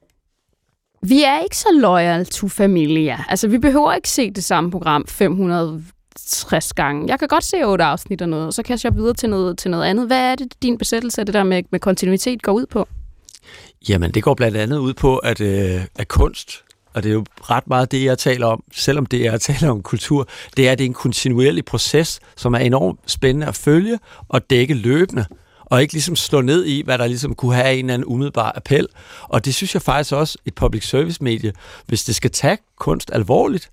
vi 1.02 1.22
er 1.22 1.40
ikke 1.40 1.57
så 1.57 1.68
loyal 1.81 2.26
to 2.26 2.48
familia. 2.48 3.24
Altså 3.29 3.48
vi 3.48 3.59
behøver 3.59 3.92
ikke 3.94 4.09
se 4.09 4.31
det 4.31 4.44
samme 4.44 4.70
program 4.70 5.05
560 5.09 6.72
gange. 6.72 7.09
Jeg 7.09 7.18
kan 7.18 7.29
godt 7.29 7.44
se 7.44 7.64
otte 7.64 7.85
afsnit 7.85 8.22
og 8.22 8.29
noget, 8.29 8.46
og 8.46 8.52
så 8.55 8.62
kan 8.62 8.70
jeg 8.70 8.79
shoppe 8.81 8.98
videre 8.98 9.14
til 9.14 9.31
noget, 9.31 9.59
til 9.59 9.70
noget 9.70 9.85
andet. 9.85 10.07
Hvad 10.07 10.20
er 10.20 10.35
det, 10.35 10.62
din 10.62 10.79
besættelse 10.79 11.20
af 11.20 11.26
det 11.26 11.35
der 11.35 11.44
med, 11.44 11.62
med 11.70 11.81
kontinuitet 11.81 12.42
går 12.42 12.52
ud 12.52 12.66
på? 12.66 12.88
Jamen, 13.88 14.11
det 14.11 14.22
går 14.22 14.35
blandt 14.35 14.57
andet 14.57 14.79
ud 14.79 14.94
på, 14.94 15.16
at, 15.16 15.40
øh, 15.40 15.81
at 15.98 16.09
kunst, 16.09 16.64
og 16.94 17.02
det 17.02 17.09
er 17.09 17.12
jo 17.12 17.24
ret 17.40 17.66
meget 17.66 17.92
det, 17.92 18.05
jeg 18.05 18.18
taler 18.18 18.46
om, 18.46 18.62
selvom 18.72 19.07
det, 19.07 19.20
jeg 19.20 19.40
taler 19.40 19.70
om 19.70 19.83
kultur, 19.83 20.29
det 20.57 20.68
er, 20.68 20.72
at 20.72 20.79
det 20.79 20.85
er 20.85 20.88
en 20.88 20.94
kontinuerlig 20.94 21.64
proces, 21.64 22.20
som 22.37 22.55
er 22.55 22.59
enormt 22.59 23.00
spændende 23.07 23.46
at 23.46 23.55
følge 23.55 23.98
og 24.29 24.50
dække 24.50 24.74
løbende, 24.74 25.24
og 25.66 25.83
ikke 25.83 25.92
ligesom 25.92 26.16
slå 26.16 26.40
ned 26.40 26.64
i, 26.64 26.83
hvad 26.85 26.98
der 26.98 27.07
ligesom 27.07 27.35
kunne 27.35 27.55
have 27.55 27.74
en 27.74 27.85
eller 27.85 27.94
anden 27.94 28.09
umiddelbar 28.09 28.52
appel. 28.57 28.88
Og 29.22 29.44
det 29.44 29.55
synes 29.55 29.74
jeg 29.74 29.83
faktisk 29.83 30.12
også, 30.12 30.38
et 30.44 30.55
public 30.55 30.88
service 30.88 31.24
medie, 31.24 31.52
hvis 31.87 32.05
det 32.05 32.14
skal 32.14 32.31
tage 32.31 32.59
kunst 32.79 33.11
alvorligt, 33.12 33.70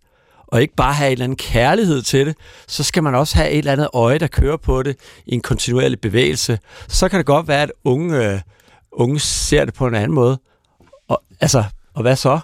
og 0.47 0.62
ikke 0.62 0.75
bare 0.75 0.93
have 0.93 1.08
en 1.08 1.12
eller 1.12 1.23
anden 1.23 1.36
kærlighed 1.36 2.01
til 2.01 2.25
det, 2.25 2.36
så 2.67 2.84
skal 2.84 3.03
man 3.03 3.15
også 3.15 3.36
have 3.36 3.49
et 3.49 3.58
eller 3.58 3.71
andet 3.71 3.89
øje, 3.93 4.17
der 4.17 4.27
kører 4.27 4.58
på 4.58 4.84
det 4.84 4.97
i 5.25 5.34
en 5.34 5.41
kontinuerlig 5.41 6.01
bevægelse. 6.01 6.60
Så 6.88 7.10
kan 7.10 7.17
det 7.17 7.25
godt 7.25 7.47
være, 7.47 7.62
at 7.62 7.71
unge, 7.84 8.34
øh, 8.34 8.39
unge 8.91 9.19
ser 9.19 9.65
det 9.65 9.73
på 9.73 9.88
en 9.88 9.95
anden 9.95 10.12
måde. 10.12 10.39
Og, 11.08 11.23
altså, 11.41 11.63
og 11.93 12.01
hvad 12.01 12.15
så? 12.15 12.39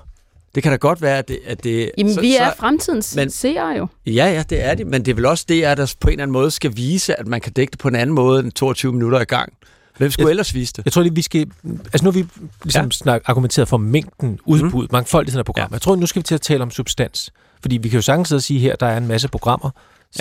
Det 0.60 0.64
kan 0.64 0.72
da 0.72 0.76
godt 0.78 1.02
være, 1.02 1.18
at 1.18 1.28
det... 1.28 1.40
At 1.46 1.64
det 1.64 1.92
Jamen, 1.98 2.14
så, 2.14 2.22
vi 2.22 2.36
er 2.36 2.50
så, 2.50 2.56
fremtidens 2.58 3.16
men- 3.16 3.30
seere 3.30 3.68
jo. 3.78 3.88
Ja, 4.06 4.12
ja, 4.12 4.44
det 4.50 4.66
er 4.66 4.76
det, 4.76 4.88
men 4.88 5.06
det 5.06 5.12
er 5.12 5.16
vel 5.16 5.26
også 5.26 5.46
det, 5.50 5.64
at 5.64 5.78
der 5.78 5.94
på 6.00 6.08
en 6.08 6.12
eller 6.12 6.24
anden 6.24 6.34
måde 6.34 6.52
skal 6.52 6.76
vise, 6.78 7.20
at 7.20 7.28
man 7.28 7.42
kan 7.42 7.52
dække 7.54 7.72
det 7.72 7.80
på 7.80 7.88
en 7.88 7.96
anden 7.96 8.16
måde 8.16 8.40
end 8.44 8.52
22 8.52 8.94
minutter 8.94 9.20
i 9.20 9.24
gang. 9.24 9.54
Hvem 9.98 10.12
skulle 10.12 10.28
Jeg- 10.28 10.32
ellers 10.32 10.54
vise 10.54 10.74
det? 10.76 10.86
Jeg 10.86 10.94
tror 10.94 11.02
lige, 11.02 11.16
vi 11.16 11.22
skal... 11.22 11.48
Altså 11.66 12.04
nu 12.06 12.12
har 12.12 12.20
vi 12.20 12.26
ligesom 12.64 12.86
Ja. 12.86 12.92
snak, 12.92 13.22
argumenteret 13.26 13.68
for 13.68 13.78
mængden, 13.78 14.40
udbud, 14.46 14.84
mm. 14.84 14.90
mangfoldigheden 14.92 15.40
af 15.40 15.46
programmer. 15.46 15.68
Ja. 15.68 15.74
Ja. 15.74 15.76
Jeg 15.76 15.82
tror, 15.82 15.96
nu 15.96 16.06
skal 16.06 16.20
vi 16.20 16.24
til 16.24 16.36
at 16.36 16.42
tale 16.42 16.64
om 16.64 16.72
substans. 16.72 17.32
Fordi 17.62 17.78
vi 17.78 17.90
kan 17.90 17.98
jo 17.98 18.02
sagtens 18.02 18.28
sidde 18.28 18.40
og 18.40 18.44
sige 18.44 18.60
her, 18.60 18.76
der 18.76 18.86
er 18.88 18.98
en 18.98 19.08
masse 19.08 19.28
programmer 19.28 19.70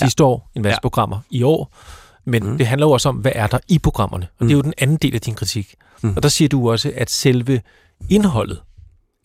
Ja. 0.00 0.04
sidste 0.06 0.24
år, 0.24 0.50
en 0.56 0.62
masse 0.62 0.74
Ja. 0.76 0.80
programmer 0.80 1.18
i 1.30 1.42
år. 1.42 1.74
Men 2.24 2.42
Mm. 2.46 2.58
det 2.58 2.66
handler 2.66 2.86
jo 2.86 2.90
også 2.90 3.08
om, 3.08 3.16
hvad 3.16 3.32
er 3.34 3.46
der 3.46 3.58
i 3.68 3.78
programmerne? 3.78 4.26
Og 4.38 4.44
mm. 4.44 4.48
det 4.48 4.54
er 4.54 4.56
jo 4.56 4.62
den 4.62 4.74
anden 4.78 4.96
del 4.96 5.14
af 5.14 5.20
din 5.20 5.34
kritik. 5.34 5.74
Mm. 6.02 6.12
Og 6.16 6.22
der 6.22 6.28
siger 6.28 6.48
du 6.48 6.70
også, 6.70 6.92
at 6.96 7.10
selve 7.10 7.60
indholdet 8.10 8.62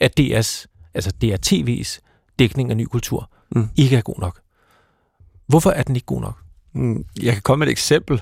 af 0.01 0.09
DR's, 0.19 0.65
altså 0.93 1.11
DR-TV's 1.23 1.99
dækning 2.39 2.69
af 2.71 2.77
ny 2.77 2.83
kultur, 2.85 3.29
Mm. 3.55 3.69
ikke 3.75 3.97
er 3.97 4.01
god 4.01 4.19
nok. 4.19 4.39
Hvorfor 5.47 5.69
er 5.69 5.83
den 5.83 5.95
ikke 5.95 6.05
god 6.05 6.21
nok? 6.21 6.37
Mm, 6.73 7.05
Jeg 7.21 7.33
kan 7.33 7.41
komme 7.41 7.59
med 7.59 7.67
et 7.67 7.71
eksempel, 7.71 8.21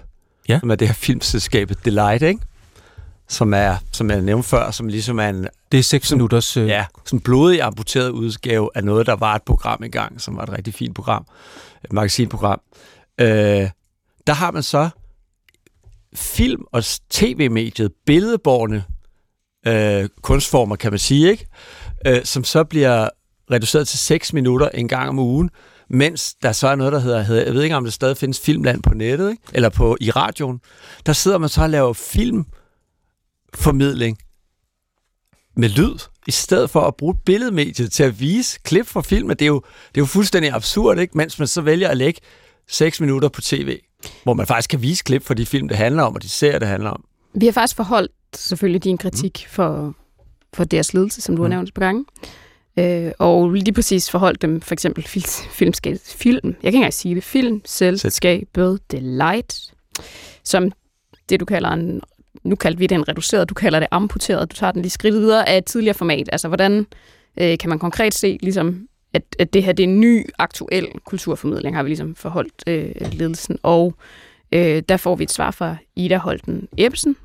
Ja. 0.50 0.60
som 0.60 0.72
er 0.72 0.76
det 0.76 0.88
her 0.88 0.94
filmselskabet 0.96 1.86
Delight, 1.86 2.24
ikke? 2.24 2.40
Som 3.28 3.54
er, 3.54 3.76
som 3.92 4.10
jeg 4.10 4.22
nævnte 4.22 4.50
før, 4.50 4.72
som 4.72 4.88
ligesom 4.88 5.20
er 5.20 5.30
en 5.30 5.48
Det 5.72 5.80
er 5.80 5.84
seks 5.84 6.08
Som- 6.08 6.18
minutters... 6.18 6.58
Øh, 6.58 6.68
ja, 6.68 6.86
sådan 7.06 7.20
blodig 7.20 7.62
amputeret 7.62 8.10
udgave 8.10 8.70
af 8.76 8.84
noget, 8.84 9.06
der 9.08 9.14
var 9.16 9.36
et 9.36 9.42
program 9.44 9.84
engang, 9.84 10.22
som 10.22 10.36
var 10.38 10.44
et 10.44 10.50
rigtig 10.52 10.74
fint 10.74 10.96
program, 10.96 11.26
et 11.84 11.94
magasinprogram. 11.94 12.62
Øh, 13.22 13.28
der 14.28 14.34
har 14.34 14.52
man 14.52 14.64
så 14.64 14.90
film- 16.16 16.66
og 16.72 16.84
tv-mediet, 17.10 17.92
billedborgerne 18.06 18.84
øh, 19.68 20.10
kunstformer, 20.22 20.76
kan 20.76 20.92
man 20.92 21.00
sige, 21.00 21.32
ikke? 21.32 21.46
Øh, 22.08 22.22
som 22.24 22.44
så 22.44 22.64
bliver 22.64 23.10
reduceret 23.52 23.88
til 23.88 24.00
6 24.00 24.34
minutter 24.34 24.70
en 24.70 24.88
gang 24.88 25.10
om 25.10 25.20
ugen, 25.20 25.50
mens 25.90 26.34
der 26.34 26.52
så 26.52 26.68
er 26.68 26.76
noget, 26.76 26.94
der 26.94 27.00
hedder, 27.00 27.44
jeg 27.44 27.54
ved 27.54 27.64
ikke, 27.64 27.76
om 27.76 27.84
det 27.84 27.94
stadig 27.94 28.18
findes 28.18 28.40
filmland 28.40 28.84
på 28.84 28.94
nettet, 28.94 29.32
ikke? 29.32 29.44
eller 29.54 29.70
på 29.70 29.98
i 30.02 30.12
radioen. 30.12 30.60
Der 31.06 31.14
sidder 31.14 31.38
man 31.38 31.50
så 31.50 31.62
og 31.62 31.70
laver 31.70 31.94
filmformidling 31.94 34.18
med 35.56 35.70
lyd, 35.70 35.96
i 36.28 36.32
stedet 36.32 36.70
for 36.70 36.82
at 36.82 36.96
bruge 36.96 37.16
billedmediet 37.26 37.92
til 37.92 38.04
at 38.04 38.20
vise 38.20 38.60
klip 38.64 38.88
fra 38.88 39.02
filmen. 39.02 39.30
Det 39.30 39.42
er 39.42 39.48
jo, 39.48 39.62
det 39.62 39.98
er 39.98 40.02
jo 40.02 40.06
fuldstændig 40.06 40.52
absurd, 40.52 41.00
ikke? 41.00 41.18
mens 41.18 41.40
man 41.40 41.48
så 41.48 41.62
vælger 41.62 41.90
at 41.90 41.98
lægge 41.98 42.22
6 42.68 43.02
minutter 43.02 43.30
på 43.30 43.42
tv, 43.42 43.80
hvor 44.24 44.34
man 44.34 44.48
faktisk 44.48 44.70
kan 44.70 44.82
vise 44.82 45.04
klip 45.04 45.24
fra 45.24 45.34
de 45.34 45.46
film, 45.46 45.68
det 45.68 45.78
handler 45.78 46.04
om, 46.04 46.16
og 46.16 46.24
de 46.24 46.30
serier, 46.30 46.60
det 46.60 46.68
handler 46.68 46.90
om. 46.90 47.04
Vi 47.34 47.46
har 47.46 47.54
faktisk 47.54 47.76
forholdt 47.76 48.12
selvfølgelig 48.36 48.84
din 48.84 48.98
kritik 48.98 49.48
mm. 49.48 49.54
for, 49.54 49.96
for 50.54 50.64
deres 50.64 50.94
ledelse, 50.94 51.22
som 51.22 51.36
du 51.36 51.42
mm. 51.42 51.44
har 51.44 51.50
nævnt 51.50 51.74
på 51.74 51.80
gange. 51.80 52.06
Øh, 52.80 53.12
og 53.20 53.52
lige 53.52 53.74
præcis 53.74 54.12
forholdt 54.12 54.42
dem 54.42 54.62
for 54.62 54.74
eksempel 54.74 55.04
fil, 55.04 55.24
filmskab, 55.52 55.98
film, 56.06 56.48
jeg 56.48 56.54
kan 56.62 56.68
ikke 56.68 56.78
engang 56.78 56.94
sige 56.94 57.16
det, 57.16 57.24
film, 57.24 57.62
selskabet, 57.66 58.80
Delight, 58.92 59.74
som 60.44 60.72
det 61.30 61.40
du 61.40 61.46
kalder 61.46 61.70
en, 61.70 62.02
nu 62.44 62.56
kaldte 62.56 62.80
vi 62.80 62.88
det 62.88 62.96
en 62.96 63.08
reduceret, 63.08 63.50
du 63.50 63.54
kalder 63.54 63.80
det 63.80 63.88
amputeret, 63.92 64.52
du 64.52 64.56
tager 64.56 64.72
den 64.72 64.82
lige 64.82 64.90
skridt 64.90 65.16
videre 65.16 65.50
af 65.50 65.58
et 65.58 65.66
tidligere 65.66 65.94
format. 65.94 66.30
Altså 66.32 66.48
hvordan 66.48 66.86
øh, 67.40 67.58
kan 67.58 67.70
man 67.70 67.80
konkret 67.80 68.14
se, 68.14 68.38
ligesom, 68.42 68.88
at, 69.14 69.24
at 69.40 69.54
det 69.54 69.64
her 69.64 69.74
det 69.74 69.84
er 69.84 69.88
en 69.88 70.00
ny, 70.00 70.26
aktuel 70.40 70.88
kulturformidling, 71.06 71.76
har 71.76 71.84
vi 71.84 71.90
ligesom 71.90 72.16
forholdt 72.16 72.64
øh, 72.68 72.92
ledelsen. 73.12 73.58
Og 73.64 73.96
øh, 74.52 74.84
der 74.90 74.98
får 74.98 75.16
vi 75.16 75.24
et 75.24 75.32
svar 75.32 75.52
fra 75.52 75.76
Ida 75.96 76.18
Holten 76.18 76.68
Ebsen, 76.78 77.16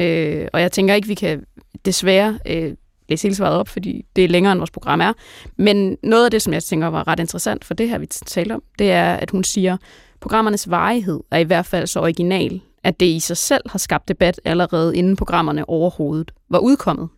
øh, 0.00 0.48
og 0.52 0.60
jeg 0.60 0.72
tænker 0.72 0.94
ikke, 0.94 1.08
vi 1.08 1.14
kan 1.14 1.44
desværre 1.84 2.38
øh, 2.46 2.74
læse 3.08 3.22
hele 3.22 3.34
svaret 3.34 3.56
op, 3.56 3.68
fordi 3.68 4.04
det 4.16 4.24
er 4.24 4.28
længere, 4.28 4.52
end 4.52 4.60
vores 4.60 4.70
program 4.70 5.00
er. 5.00 5.12
Men 5.56 5.96
noget 6.02 6.24
af 6.24 6.30
det, 6.30 6.42
som 6.42 6.52
jeg 6.52 6.62
tænker 6.62 6.86
var 6.86 7.08
ret 7.08 7.20
interessant 7.20 7.64
for 7.64 7.74
det 7.74 7.88
her, 7.88 7.98
vi 7.98 8.06
taler 8.06 8.54
om, 8.54 8.62
det 8.78 8.90
er, 8.90 9.14
at 9.14 9.30
hun 9.30 9.44
siger, 9.44 9.76
programmernes 10.20 10.70
varighed 10.70 11.20
er 11.30 11.38
i 11.38 11.44
hvert 11.44 11.66
fald 11.66 11.86
så 11.86 12.00
original, 12.00 12.60
at 12.82 13.00
det 13.00 13.06
i 13.06 13.20
sig 13.20 13.36
selv 13.36 13.70
har 13.70 13.78
skabt 13.78 14.08
debat 14.08 14.40
allerede 14.44 14.96
inden 14.96 15.16
programmerne 15.16 15.68
overhovedet 15.68 16.32
var 16.48 16.58
udkommet. 16.58 17.08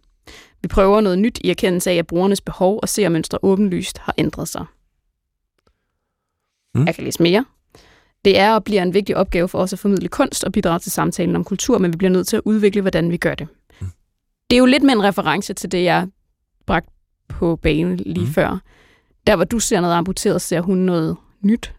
Vi 0.62 0.68
prøver 0.68 1.00
noget 1.00 1.18
nyt 1.18 1.38
i 1.44 1.50
erkendelse 1.50 1.90
af, 1.90 1.94
at 1.94 2.06
brugernes 2.06 2.40
behov 2.40 2.78
og 2.82 2.88
seermønstre 2.88 3.38
åbenlyst 3.42 3.98
har 3.98 4.14
ændret 4.18 4.48
sig. 4.48 4.64
Mm. 6.74 6.86
Jeg 6.86 6.94
kan 6.94 7.04
læse 7.04 7.22
mere. 7.22 7.44
Det 8.24 8.38
er 8.38 8.54
og 8.54 8.64
bliver 8.64 8.82
en 8.82 8.94
vigtig 8.94 9.16
opgave 9.16 9.48
for 9.48 9.58
os 9.58 9.72
at 9.72 9.78
formidle 9.78 10.08
kunst 10.08 10.44
og 10.44 10.52
bidrage 10.52 10.78
til 10.78 10.92
samtalen 10.92 11.36
om 11.36 11.44
kultur, 11.44 11.78
men 11.78 11.92
vi 11.92 11.96
bliver 11.96 12.10
nødt 12.10 12.26
til 12.26 12.36
at 12.36 12.42
udvikle, 12.44 12.80
hvordan 12.80 13.10
vi 13.10 13.16
gør 13.16 13.34
det. 13.34 13.48
Mm. 13.80 13.86
Det 14.50 14.56
er 14.56 14.58
jo 14.58 14.66
lidt 14.66 14.82
med 14.82 14.94
en 14.94 15.02
reference 15.02 15.54
til 15.54 15.72
det, 15.72 15.84
jeg 15.84 16.06
bragte 16.66 16.90
på 17.28 17.56
banen 17.56 17.96
lige 17.96 18.26
mm. 18.26 18.32
før. 18.32 18.58
Der, 19.26 19.36
hvor 19.36 19.44
du 19.44 19.58
ser 19.58 19.80
noget 19.80 19.94
amputeret, 19.94 20.42
ser 20.42 20.60
hun 20.60 20.78
noget 20.78 21.16
nyt. 21.40 21.72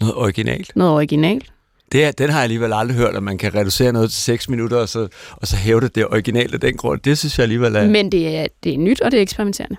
Noget 0.00 0.14
originalt. 0.14 0.72
Noget 0.76 0.92
originalt. 0.92 1.52
Det, 1.92 2.18
den 2.18 2.30
har 2.30 2.38
jeg 2.38 2.42
alligevel 2.42 2.72
aldrig 2.72 2.96
hørt, 2.96 3.16
at 3.16 3.22
man 3.22 3.38
kan 3.38 3.54
reducere 3.54 3.92
noget 3.92 4.10
til 4.10 4.22
6 4.22 4.48
minutter, 4.48 4.76
og 4.76 4.88
så, 4.88 5.08
og 5.30 5.46
så 5.46 5.56
hæve 5.56 5.80
det, 5.80 5.94
det 5.94 6.06
originale 6.06 6.54
af 6.54 6.60
den 6.60 6.76
grund. 6.76 7.00
Det 7.00 7.18
synes 7.18 7.38
jeg 7.38 7.42
alligevel 7.42 7.76
er... 7.76 7.88
Men 7.88 8.12
det 8.12 8.36
er, 8.36 8.46
det 8.64 8.74
er 8.74 8.78
nyt, 8.78 9.00
og 9.00 9.10
det 9.10 9.18
er 9.18 9.22
eksperimenterende. 9.22 9.76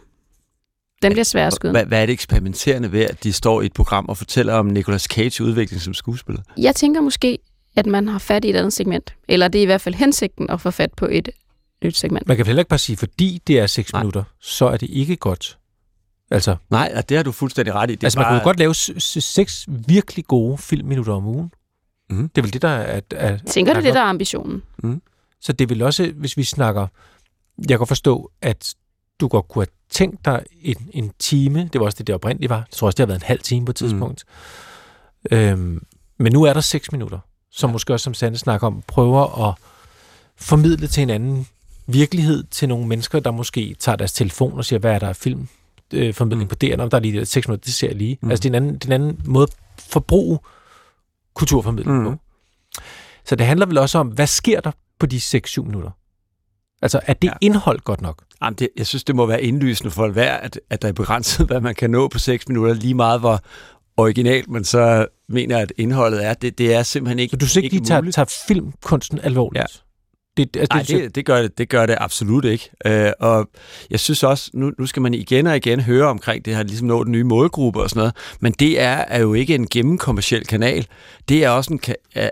Den 1.02 1.12
bliver 1.12 1.24
svær 1.24 1.48
at 1.48 1.54
skyde. 1.54 1.72
Hvad, 1.72 1.86
hvad 1.86 2.02
er 2.02 2.06
det 2.06 2.14
eksperimenterende 2.14 2.92
ved, 2.92 3.02
at 3.02 3.24
de 3.24 3.34
står 3.34 3.62
i 3.62 3.66
et 3.66 3.74
program 3.74 4.06
og 4.10 4.18
fortæller 4.18 4.54
om 4.54 4.66
Nicolas 4.66 5.02
Cage 5.02 5.44
udvikling 5.44 5.82
som 5.82 5.94
skuespiller? 5.94 6.42
Jeg 6.58 6.76
tænker 6.76 7.02
måske, 7.02 7.40
at 7.76 7.86
man 7.86 8.08
har 8.08 8.20
fat 8.20 8.46
i 8.46 8.50
et 8.50 8.56
andet 8.56 8.74
segment. 8.74 9.16
Eller 9.28 9.48
det 9.48 9.60
er 9.60 9.64
i 9.64 9.66
hvert 9.66 9.82
fald 9.82 9.96
hensigten 9.96 10.50
at 10.50 10.62
få 10.62 10.72
fat 10.72 10.94
på 10.98 11.08
et 11.12 11.30
nyt 11.84 11.98
segment. 11.98 12.28
Man 12.28 12.38
kan 12.38 12.46
heller 12.46 12.62
ikke 12.62 12.70
bare 12.70 12.80
sige, 12.80 12.98
fordi 12.98 13.42
det 13.48 13.60
er 13.60 13.68
6 13.68 13.94
minutter, 13.94 14.24
så 14.40 14.66
er 14.66 14.78
det 14.78 14.90
ikke 14.90 15.16
godt. 15.16 15.58
Altså, 16.32 16.56
Nej, 16.70 17.04
det 17.10 17.18
har 17.18 17.24
du 17.24 17.32
fuldstændig 17.32 17.74
ret 17.74 17.92
i. 17.92 17.96
Det 17.96 18.04
altså, 18.04 18.20
bare... 18.20 18.32
man 18.32 18.40
kunne 18.40 18.44
godt 18.44 18.60
lave 18.60 18.74
seks 19.22 19.66
virkelig 19.68 20.26
gode 20.26 20.58
filmminutter 20.58 21.14
om 21.14 21.26
ugen. 21.26 21.52
Mm. 22.10 22.30
Det 22.30 22.38
er 22.38 22.42
vel 22.42 22.54
det, 22.54 22.62
der 22.62 22.70
er... 22.70 23.02
er 23.12 23.38
Tænker 23.38 23.74
du, 23.74 23.82
det 23.82 23.94
der 23.94 24.00
er 24.00 24.06
ambitionen? 24.06 24.64
Mm. 24.84 25.02
Så 25.42 25.54
det 25.54 25.70
vil 25.70 25.82
også, 25.82 26.14
hvis 26.16 26.38
vi 26.38 26.44
snakker... 26.44 26.88
Jeg 27.70 27.78
kan 27.78 27.88
forstå, 27.88 28.32
at 28.42 28.76
du 29.20 29.28
godt 29.28 29.48
kunne 29.48 29.62
have 29.62 29.74
tænkt 29.90 30.26
dig 30.26 30.44
en, 30.62 30.90
en 30.94 31.12
time. 31.20 31.70
Det 31.74 31.82
var 31.82 31.86
også 31.86 31.98
det, 31.98 32.08
det 32.08 32.16
oprindeligt 32.16 32.50
var. 32.50 32.58
Jeg 32.58 32.66
tror 32.72 32.88
også, 32.88 32.96
det 32.96 33.04
har 33.04 33.08
været 33.08 33.22
en 33.22 33.28
halv 33.28 33.40
time 33.40 33.66
på 33.66 33.70
et 33.70 33.76
tidspunkt. 33.76 34.24
Mm. 35.32 35.38
Øhm, 35.38 35.86
men 36.20 36.34
nu 36.34 36.44
er 36.44 36.54
der 36.54 36.62
seks 36.62 36.92
minutter, 36.92 37.20
som 37.52 37.70
ja. 37.70 37.72
måske 37.72 37.94
også, 37.94 38.04
som 38.04 38.14
Sande 38.14 38.38
snakker 38.38 38.68
om, 38.68 38.84
prøver 38.88 39.50
at 39.50 39.56
formidle 40.36 40.88
til 40.88 41.04
en 41.04 41.10
anden 41.10 41.48
virkelighed 41.88 42.44
til 42.44 42.70
nogle 42.70 42.88
mennesker, 42.88 43.20
der 43.20 43.32
måske 43.32 43.76
tager 43.80 43.96
deres 43.96 44.14
telefon 44.14 44.58
og 44.58 44.66
siger, 44.66 44.80
hvad 44.80 44.92
er 44.92 45.00
der 45.00 45.10
af 45.10 45.16
film? 45.16 45.48
Øh, 45.94 46.14
formidling 46.14 46.44
mm. 46.44 46.48
på 46.48 46.56
DR, 46.56 46.82
om 46.82 46.90
der 46.90 46.98
er 46.98 47.02
lige 47.02 47.26
seks 47.26 47.48
minutter, 47.48 47.66
det 47.66 47.74
ser 47.74 47.88
jeg 47.88 47.96
lige. 47.96 48.18
Mm. 48.22 48.30
Altså, 48.30 48.44
det 48.44 48.50
er 48.50 48.52
en 48.52 48.64
anden, 48.64 48.74
det 48.74 48.84
er 48.84 48.96
en 48.96 49.02
anden 49.02 49.22
måde 49.26 49.44
at 49.44 49.84
forbruge 49.90 50.40
kulturformidling 51.34 51.98
mm. 51.98 52.04
på. 52.04 52.16
Så 53.26 53.36
det 53.36 53.46
handler 53.46 53.66
vel 53.66 53.78
også 53.78 53.98
om, 53.98 54.08
hvad 54.08 54.28
sker 54.28 54.62
der 54.62 54.72
på 55.00 55.06
de 55.06 55.18
6-7 55.18 55.62
minutter? 55.62 55.90
Altså, 56.82 57.00
er 57.08 57.14
det 57.14 57.28
ja. 57.28 57.34
indhold 57.42 57.80
godt 57.80 58.02
nok? 58.02 58.24
Jamen, 58.42 58.56
det, 58.56 58.70
jeg 58.78 58.88
synes, 58.88 59.04
det 59.04 59.16
må 59.16 59.26
være 59.26 59.44
indlysende 59.44 59.92
for 59.92 60.08
hver, 60.08 60.34
at, 60.34 60.60
at 60.70 60.82
der 60.82 60.88
er 60.88 60.92
begrænset, 60.92 61.46
hvad 61.48 61.62
man 61.62 61.76
kan 61.76 61.90
nå 61.90 62.08
på 62.08 62.20
6 62.20 62.48
minutter, 62.48 62.74
lige 62.74 62.94
meget 62.94 63.20
hvor 63.20 63.40
originalt, 63.98 64.50
men 64.50 64.64
så 64.64 65.08
mener 65.30 65.58
at 65.58 65.74
indholdet 65.78 66.26
er, 66.26 66.34
det, 66.34 66.58
det 66.58 66.74
er 66.74 66.84
simpelthen 66.84 67.20
ikke 67.20 67.32
Så 67.32 67.38
du 67.38 67.48
synes 67.48 67.64
ikke, 67.64 67.76
ikke 67.76 67.84
de 67.84 67.90
tager, 67.90 68.12
tager 68.12 68.44
filmkunsten 68.48 69.20
alvorligt? 69.20 69.62
Ja. 69.62 69.80
Det, 70.38 70.58
altså, 70.58 70.68
Nej, 70.74 70.84
det, 71.02 71.16
det, 71.16 71.26
gør 71.26 71.42
det, 71.42 71.58
det 71.58 71.70
gør 71.70 71.86
det 71.86 71.96
absolut 72.00 72.46
ikke. 72.46 72.70
Uh, 72.90 73.12
og 73.20 73.50
jeg 73.90 74.00
synes 74.00 74.24
også, 74.24 74.52
nu, 74.54 74.72
nu 74.80 74.86
skal 74.86 75.02
man 75.02 75.14
igen 75.14 75.48
og 75.48 75.56
igen 75.56 75.80
høre 75.80 76.08
omkring 76.08 76.46
det 76.46 76.56
her, 76.56 76.64
ligesom 76.64 76.88
nå 76.88 77.04
den 77.04 77.12
nye 77.12 77.24
målgruppe 77.24 77.82
og 77.82 77.90
sådan 77.90 78.00
noget, 78.00 78.16
men 78.40 78.52
det 78.52 78.80
er, 78.80 78.96
er 79.08 79.20
jo 79.20 79.34
ikke 79.34 79.56
en 79.56 79.68
gennemkommersiel 79.68 80.46
kanal. 80.46 80.88
Det 81.30 81.44
er 81.44 81.50
også 81.50 81.74
en, 81.74 81.80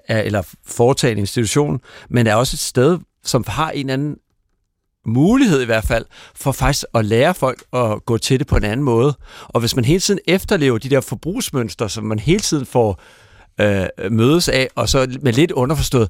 eller 0.09 0.43
foretaget 0.65 1.17
institution, 1.17 1.81
men 2.09 2.27
er 2.27 2.35
også 2.35 2.55
et 2.55 2.59
sted, 2.59 2.99
som 3.23 3.43
har 3.47 3.71
en 3.71 3.89
anden 3.89 4.15
mulighed 5.05 5.61
i 5.61 5.65
hvert 5.65 5.83
fald, 5.83 6.05
for 6.35 6.51
faktisk 6.51 6.85
at 6.93 7.05
lære 7.05 7.33
folk 7.33 7.63
at 7.73 8.05
gå 8.05 8.17
til 8.17 8.39
det 8.39 8.47
på 8.47 8.55
en 8.55 8.63
anden 8.63 8.83
måde. 8.83 9.13
Og 9.47 9.59
hvis 9.59 9.75
man 9.75 9.85
hele 9.85 9.99
tiden 9.99 10.19
efterlever 10.27 10.77
de 10.77 10.89
der 10.89 11.01
forbrugsmønstre, 11.01 11.89
som 11.89 12.03
man 12.03 12.19
hele 12.19 12.39
tiden 12.39 12.65
får 12.65 13.01
øh, 13.61 14.11
mødes 14.11 14.49
af, 14.49 14.67
og 14.75 14.89
så 14.89 15.17
med 15.21 15.33
lidt 15.33 15.51
underforstået, 15.51 16.09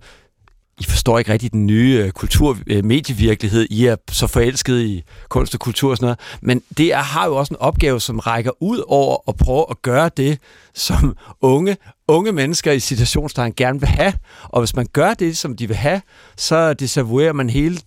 i 0.81 0.83
forstår 0.89 1.19
ikke 1.19 1.33
rigtig 1.33 1.51
den 1.51 1.67
nye 1.67 2.03
øh, 2.05 2.11
kultur, 2.11 2.57
øh, 2.67 2.85
medievirkelighed. 2.85 3.67
I 3.69 3.85
er 3.85 3.95
så 4.11 4.27
forelsket 4.27 4.81
i 4.81 5.03
kunst 5.29 5.53
og 5.53 5.59
kultur 5.59 5.91
og 5.91 5.97
sådan 5.97 6.05
noget. 6.05 6.19
Men 6.41 6.61
det 6.77 6.93
er, 6.93 6.97
har 6.97 7.25
jo 7.25 7.35
også 7.35 7.53
en 7.53 7.59
opgave, 7.59 8.01
som 8.01 8.19
rækker 8.19 8.51
ud 8.59 8.83
over 8.87 9.17
at 9.27 9.35
prøve 9.35 9.65
at 9.69 9.81
gøre 9.81 10.09
det, 10.17 10.39
som 10.73 11.17
unge, 11.41 11.77
unge 12.07 12.31
mennesker 12.31 12.71
i 12.71 12.79
situationstegn 12.79 13.53
gerne 13.57 13.79
vil 13.79 13.89
have. 13.89 14.13
Og 14.43 14.61
hvis 14.61 14.75
man 14.75 14.87
gør 14.93 15.13
det, 15.13 15.37
som 15.37 15.55
de 15.55 15.67
vil 15.67 15.77
have, 15.77 16.01
så 16.37 16.73
desavouerer 16.73 17.33
man 17.33 17.49
hele 17.49 17.79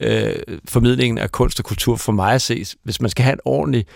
øh, 0.00 0.34
formidlingen 0.68 1.18
af 1.18 1.32
kunst 1.32 1.58
og 1.58 1.64
kultur 1.64 1.96
for 1.96 2.12
mig 2.12 2.34
at 2.34 2.42
se, 2.42 2.66
hvis 2.82 3.00
man 3.00 3.10
skal 3.10 3.24
have 3.24 3.32
en 3.32 3.40
ordentlig 3.44 3.86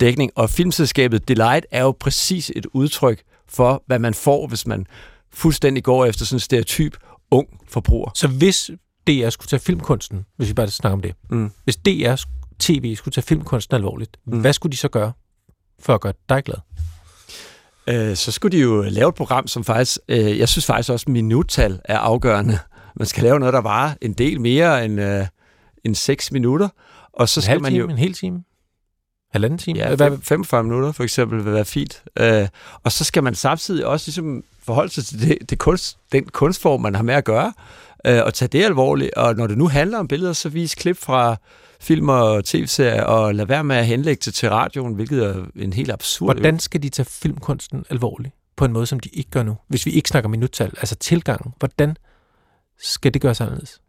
dækning. 0.00 0.30
Og 0.34 0.50
filmselskabet 0.50 1.28
Delight 1.28 1.66
er 1.70 1.82
jo 1.82 1.92
præcis 2.00 2.52
et 2.56 2.66
udtryk 2.72 3.22
for, 3.48 3.82
hvad 3.86 3.98
man 3.98 4.14
får, 4.14 4.46
hvis 4.46 4.66
man 4.66 4.86
fuldstændig 5.32 5.84
går 5.84 6.04
efter 6.04 6.24
sådan 6.24 6.36
en 6.36 6.40
stereotyp 6.40 6.96
ung 7.30 7.48
forbruger. 7.68 8.10
Så 8.14 8.28
hvis 8.28 8.70
DR 9.06 9.28
skulle 9.30 9.48
tage 9.48 9.60
filmkunsten, 9.60 10.26
hvis 10.36 10.48
vi 10.48 10.54
bare 10.54 10.68
snakker 10.68 10.94
om 10.94 11.02
det, 11.02 11.14
mm. 11.30 11.50
hvis 11.64 11.76
DR 11.76 12.14
TV 12.58 12.96
skulle 12.96 13.12
tage 13.12 13.22
filmkunsten 13.22 13.76
alvorligt, 13.76 14.16
mm. 14.26 14.40
hvad 14.40 14.52
skulle 14.52 14.72
de 14.72 14.76
så 14.76 14.88
gøre 14.88 15.12
for 15.78 15.94
at 15.94 16.00
gøre 16.00 16.12
dig 16.28 16.44
glad? 16.44 16.58
Øh, 17.86 18.16
så 18.16 18.32
skulle 18.32 18.58
de 18.58 18.62
jo 18.62 18.82
lave 18.82 19.08
et 19.08 19.14
program, 19.14 19.46
som 19.46 19.64
faktisk, 19.64 19.98
øh, 20.08 20.38
jeg 20.38 20.48
synes 20.48 20.66
faktisk 20.66 20.90
også, 20.90 21.10
minuttal 21.10 21.80
er 21.84 21.98
afgørende. 21.98 22.58
Man 22.96 23.06
skal 23.06 23.22
lave 23.22 23.38
noget, 23.38 23.52
der 23.52 23.60
varer 23.60 23.94
en 24.00 24.12
del 24.12 24.40
mere 24.40 24.84
end, 24.84 25.00
øh, 25.00 25.26
end 25.84 25.94
6 25.94 26.32
minutter. 26.32 26.68
Og 27.12 27.28
så 27.28 27.40
en 27.40 27.42
skal 27.42 27.62
man 27.62 27.70
time, 27.70 27.80
jo... 27.80 27.88
En 27.88 27.98
hel 27.98 28.12
time? 28.14 28.44
Halvanden 29.32 29.58
time? 29.58 29.78
Ja, 29.78 29.94
fem, 29.94 30.22
45 30.22 30.62
minutter 30.62 30.92
for 30.92 31.02
eksempel 31.02 31.44
vil 31.44 31.52
være 31.52 31.64
fint. 31.64 32.02
Øh, 32.16 32.48
og 32.84 32.92
så 32.92 33.04
skal 33.04 33.22
man 33.22 33.34
samtidig 33.34 33.86
også 33.86 34.08
ligesom 34.08 34.44
forholde 34.68 34.92
sig 34.92 35.04
til 35.04 35.28
det, 35.28 35.50
det 35.50 35.58
kunst, 35.58 35.98
den 36.12 36.24
kunstform, 36.24 36.80
man 36.80 36.94
har 36.94 37.02
med 37.02 37.14
at 37.14 37.24
gøre, 37.24 37.52
øh, 38.06 38.22
og 38.24 38.34
tage 38.34 38.48
det 38.48 38.64
alvorligt. 38.64 39.14
Og 39.14 39.34
når 39.36 39.46
det 39.46 39.58
nu 39.58 39.68
handler 39.68 39.98
om 39.98 40.08
billeder, 40.08 40.32
så 40.32 40.48
vis 40.48 40.74
klip 40.74 40.96
fra 40.96 41.36
film 41.80 42.08
og 42.08 42.44
tv-serier, 42.44 43.02
og 43.02 43.34
lad 43.34 43.46
være 43.46 43.64
med 43.64 43.76
at 43.76 43.86
henlægge 43.86 44.20
det 44.24 44.34
til 44.34 44.50
radioen, 44.50 44.94
hvilket 44.94 45.24
er 45.24 45.44
en 45.56 45.72
helt 45.72 45.90
absurd... 45.90 46.36
Hvordan 46.36 46.58
skal 46.58 46.82
de 46.82 46.88
tage 46.88 47.06
filmkunsten 47.06 47.84
alvorligt? 47.90 48.34
På 48.56 48.64
en 48.64 48.72
måde, 48.72 48.86
som 48.86 49.00
de 49.00 49.08
ikke 49.08 49.30
gør 49.30 49.42
nu. 49.42 49.56
Hvis 49.68 49.86
vi 49.86 49.90
ikke 49.90 50.08
snakker 50.08 50.28
minuttal, 50.28 50.72
altså 50.78 50.94
tilgangen. 50.94 51.54
Hvordan 51.58 51.96
skal 52.78 53.14
det 53.14 53.22
gøres 53.22 53.40
anderledes? 53.40 53.80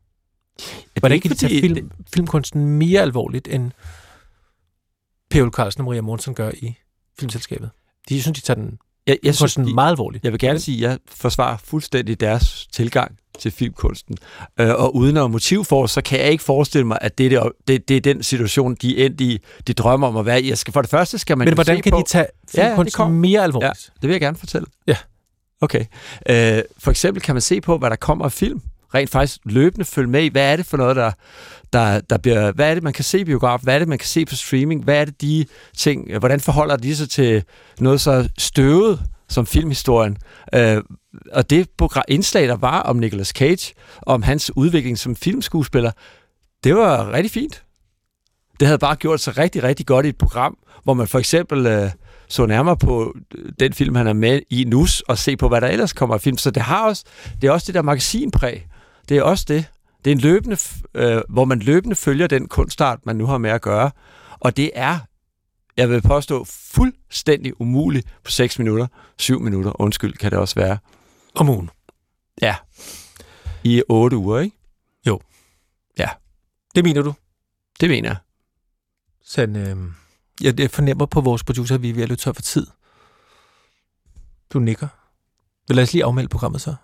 Hvordan 0.99 1.19
kan 1.19 1.31
de 1.31 1.35
tage 1.35 1.61
film, 1.61 1.75
det... 1.75 1.91
filmkunsten 2.13 2.65
mere 2.65 3.01
alvorligt, 3.01 3.47
end 3.47 3.71
Per 5.29 5.49
Carlsen 5.49 5.81
og 5.81 5.85
Maria 5.85 6.01
Monsen 6.01 6.33
gør 6.33 6.51
i 6.53 6.75
filmselskabet? 7.19 7.69
De 8.09 8.21
synes, 8.21 8.39
de 8.39 8.45
tager 8.45 8.55
den 8.55 8.79
jeg, 9.09 9.17
jeg 9.23 9.35
synes, 9.35 9.53
de, 9.53 9.73
meget 9.73 9.91
alvorligt. 9.91 10.23
Jeg 10.23 10.31
vil 10.31 10.39
gerne 10.39 10.59
sige, 10.59 10.85
at 10.85 10.91
jeg 10.91 10.99
forsvarer 11.07 11.57
fuldstændig 11.57 12.19
deres 12.19 12.67
tilgang 12.71 13.17
til 13.39 13.51
filmkunsten. 13.51 14.17
Øh, 14.59 14.69
og 14.69 14.95
uden 14.95 15.17
at 15.17 15.31
motiv 15.31 15.65
for, 15.65 15.85
så 15.85 16.01
kan 16.01 16.19
jeg 16.19 16.31
ikke 16.31 16.43
forestille 16.43 16.87
mig, 16.87 16.97
at 17.01 17.17
det 17.17 17.33
er, 17.33 17.49
det, 17.67 17.89
det 17.89 17.97
er 17.97 18.01
den 18.01 18.23
situation, 18.23 18.75
de 18.75 19.05
endte 19.05 19.23
i, 19.23 19.37
de 19.67 19.73
drømmer 19.73 20.07
om 20.07 20.17
at 20.17 20.25
være 20.25 20.41
i. 20.41 20.49
Jeg 20.49 20.57
skal, 20.57 20.73
for 20.73 20.81
det 20.81 20.89
første 20.89 21.17
skal 21.17 21.37
man 21.37 21.45
Men 21.45 21.53
hvordan 21.53 21.81
kan 21.81 21.91
på, 21.91 21.97
de 21.97 22.03
tage 22.03 22.25
filmkunsten 22.51 23.03
ja, 23.03 23.09
mere 23.09 23.43
alvorligt? 23.43 23.87
Ja, 23.87 23.93
det 24.01 24.07
vil 24.07 24.13
jeg 24.13 24.21
gerne 24.21 24.37
fortælle. 24.37 24.67
Ja. 24.87 24.95
Okay. 25.61 25.85
Øh, 26.29 26.63
for 26.77 26.91
eksempel 26.91 27.23
kan 27.23 27.35
man 27.35 27.41
se 27.41 27.61
på, 27.61 27.77
hvad 27.77 27.89
der 27.89 27.95
kommer 27.95 28.25
af 28.25 28.31
film. 28.31 28.61
Rent 28.95 29.09
faktisk 29.09 29.39
løbende 29.45 29.85
følge 29.85 30.09
med 30.09 30.23
i, 30.23 30.27
hvad 30.27 30.51
er 30.51 30.55
det 30.55 30.65
for 30.65 30.77
noget, 30.77 30.95
der, 30.95 31.11
der, 31.73 31.99
der 31.99 32.17
bliver... 32.17 32.51
Hvad 32.51 32.69
er 32.69 32.73
det, 32.73 32.83
man 32.83 32.93
kan 32.93 33.03
se 33.03 33.19
i 33.19 33.23
biograf? 33.23 33.59
Hvad 33.63 33.75
er 33.75 33.79
det, 33.79 33.87
man 33.87 33.97
kan 33.97 34.07
se 34.07 34.25
på 34.25 34.35
streaming? 34.35 34.83
Hvad 34.83 35.01
er 35.01 35.05
det, 35.05 35.21
de 35.21 35.45
ting... 35.77 36.07
Øh, 36.09 36.19
hvordan 36.19 36.39
forholder 36.39 36.75
de 36.75 36.95
sig 36.95 37.09
til 37.09 37.43
noget 37.79 38.01
så 38.01 38.29
støvet 38.37 38.99
som 39.29 39.45
filmhistorien. 39.45 40.17
Øh, 40.55 40.83
og 41.31 41.49
det 41.49 41.69
indslag, 42.07 42.47
der 42.47 42.55
var 42.55 42.81
om 42.81 42.95
Nicolas 42.95 43.27
Cage, 43.27 43.73
om 44.01 44.23
hans 44.23 44.51
udvikling 44.55 44.97
som 44.97 45.15
filmskuespiller, 45.15 45.91
det 46.63 46.75
var 46.75 47.13
rigtig 47.13 47.31
fint. 47.31 47.63
Det 48.59 48.67
havde 48.67 48.79
bare 48.79 48.95
gjort 48.95 49.19
sig 49.19 49.37
rigtig, 49.37 49.63
rigtig 49.63 49.85
godt 49.85 50.05
i 50.05 50.09
et 50.09 50.17
program, 50.17 50.57
hvor 50.83 50.93
man 50.93 51.07
for 51.07 51.19
eksempel 51.19 51.65
øh, 51.65 51.89
så 52.27 52.45
nærmere 52.45 52.77
på 52.77 53.15
øh, 53.35 53.51
den 53.59 53.73
film, 53.73 53.95
han 53.95 54.07
er 54.07 54.13
med 54.13 54.41
i 54.49 54.63
nu, 54.63 54.87
og 55.07 55.17
se 55.17 55.37
på, 55.37 55.47
hvad 55.47 55.61
der 55.61 55.67
ellers 55.67 55.93
kommer 55.93 56.15
af 56.15 56.21
film. 56.21 56.37
Så 56.37 56.51
det, 56.51 56.63
har 56.63 56.85
også, 56.85 57.03
det 57.41 57.47
er 57.47 57.51
også 57.51 57.65
det 57.67 57.75
der 57.75 57.81
magasinpræg. 57.81 58.65
Det 59.09 59.17
er 59.17 59.23
også 59.23 59.45
det. 59.47 59.65
Det 60.05 60.11
er 60.11 60.15
en 60.15 60.21
løbende, 60.21 60.57
øh, 60.93 61.21
hvor 61.29 61.45
man 61.45 61.59
løbende 61.59 61.95
følger 61.95 62.27
den 62.27 62.47
kunstart, 62.47 63.05
man 63.05 63.15
nu 63.15 63.25
har 63.25 63.37
med 63.37 63.49
at 63.49 63.61
gøre. 63.61 63.91
Og 64.39 64.57
det 64.57 64.71
er, 64.73 64.99
jeg 65.77 65.89
vil 65.89 66.01
påstå, 66.01 66.43
fuldstændig 66.43 67.61
umuligt 67.61 68.07
på 68.23 68.31
6 68.31 68.59
minutter, 68.59 68.87
7 69.17 69.39
minutter, 69.39 69.81
undskyld, 69.81 70.13
kan 70.13 70.31
det 70.31 70.39
også 70.39 70.55
være. 70.55 70.77
Om 71.35 71.49
ugen. 71.49 71.69
Ja. 72.41 72.55
I 73.63 73.83
8 73.89 74.17
uger, 74.17 74.39
ikke? 74.39 74.57
Jo. 75.07 75.21
Ja. 75.97 76.09
Det 76.75 76.83
mener 76.83 77.01
du? 77.01 77.13
Det 77.79 77.89
mener 77.89 78.09
jeg. 78.09 78.17
Sådan, 79.23 79.55
øh, 79.55 79.77
jeg, 80.59 80.71
fornemmer 80.71 81.05
på 81.05 81.21
vores 81.21 81.43
producer, 81.43 81.75
at 81.75 81.81
vi 81.81 81.89
er 81.89 81.93
ved 81.93 82.03
at 82.03 82.09
løbe 82.09 82.21
tør 82.21 82.31
for 82.31 82.41
tid. 82.41 82.67
Du 84.53 84.59
nikker. 84.59 84.87
Lad 85.69 85.83
os 85.83 85.93
lige 85.93 86.05
afmelde 86.05 86.29
programmet 86.29 86.61
så? 86.61 86.75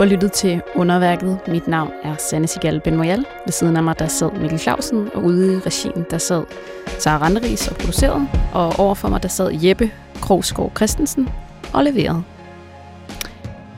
Du 0.00 0.04
har 0.04 0.10
lyttet 0.10 0.32
til 0.32 0.62
Underværket. 0.74 1.38
Mit 1.48 1.68
navn 1.68 1.90
er 2.02 2.14
Sanne 2.18 2.46
Sigal 2.46 2.80
Benmoyal. 2.80 3.18
Ved 3.18 3.52
siden 3.52 3.76
af 3.76 3.82
mig, 3.82 3.98
der 3.98 4.06
sad 4.06 4.32
Mikkel 4.32 4.58
Clausen, 4.58 5.08
og 5.14 5.24
ude 5.24 5.52
i 5.52 5.56
regien, 5.56 6.06
der 6.10 6.18
sad 6.18 6.44
Sara 6.98 7.24
Randeris 7.24 7.68
og 7.68 7.76
produceret. 7.76 8.28
Og 8.52 8.78
overfor 8.78 9.08
mig, 9.08 9.22
der 9.22 9.28
sad 9.28 9.52
Jeppe 9.52 9.90
Krogsgaard 10.20 10.72
Christensen 10.76 11.28
og 11.72 11.84
leverede. 11.84 12.22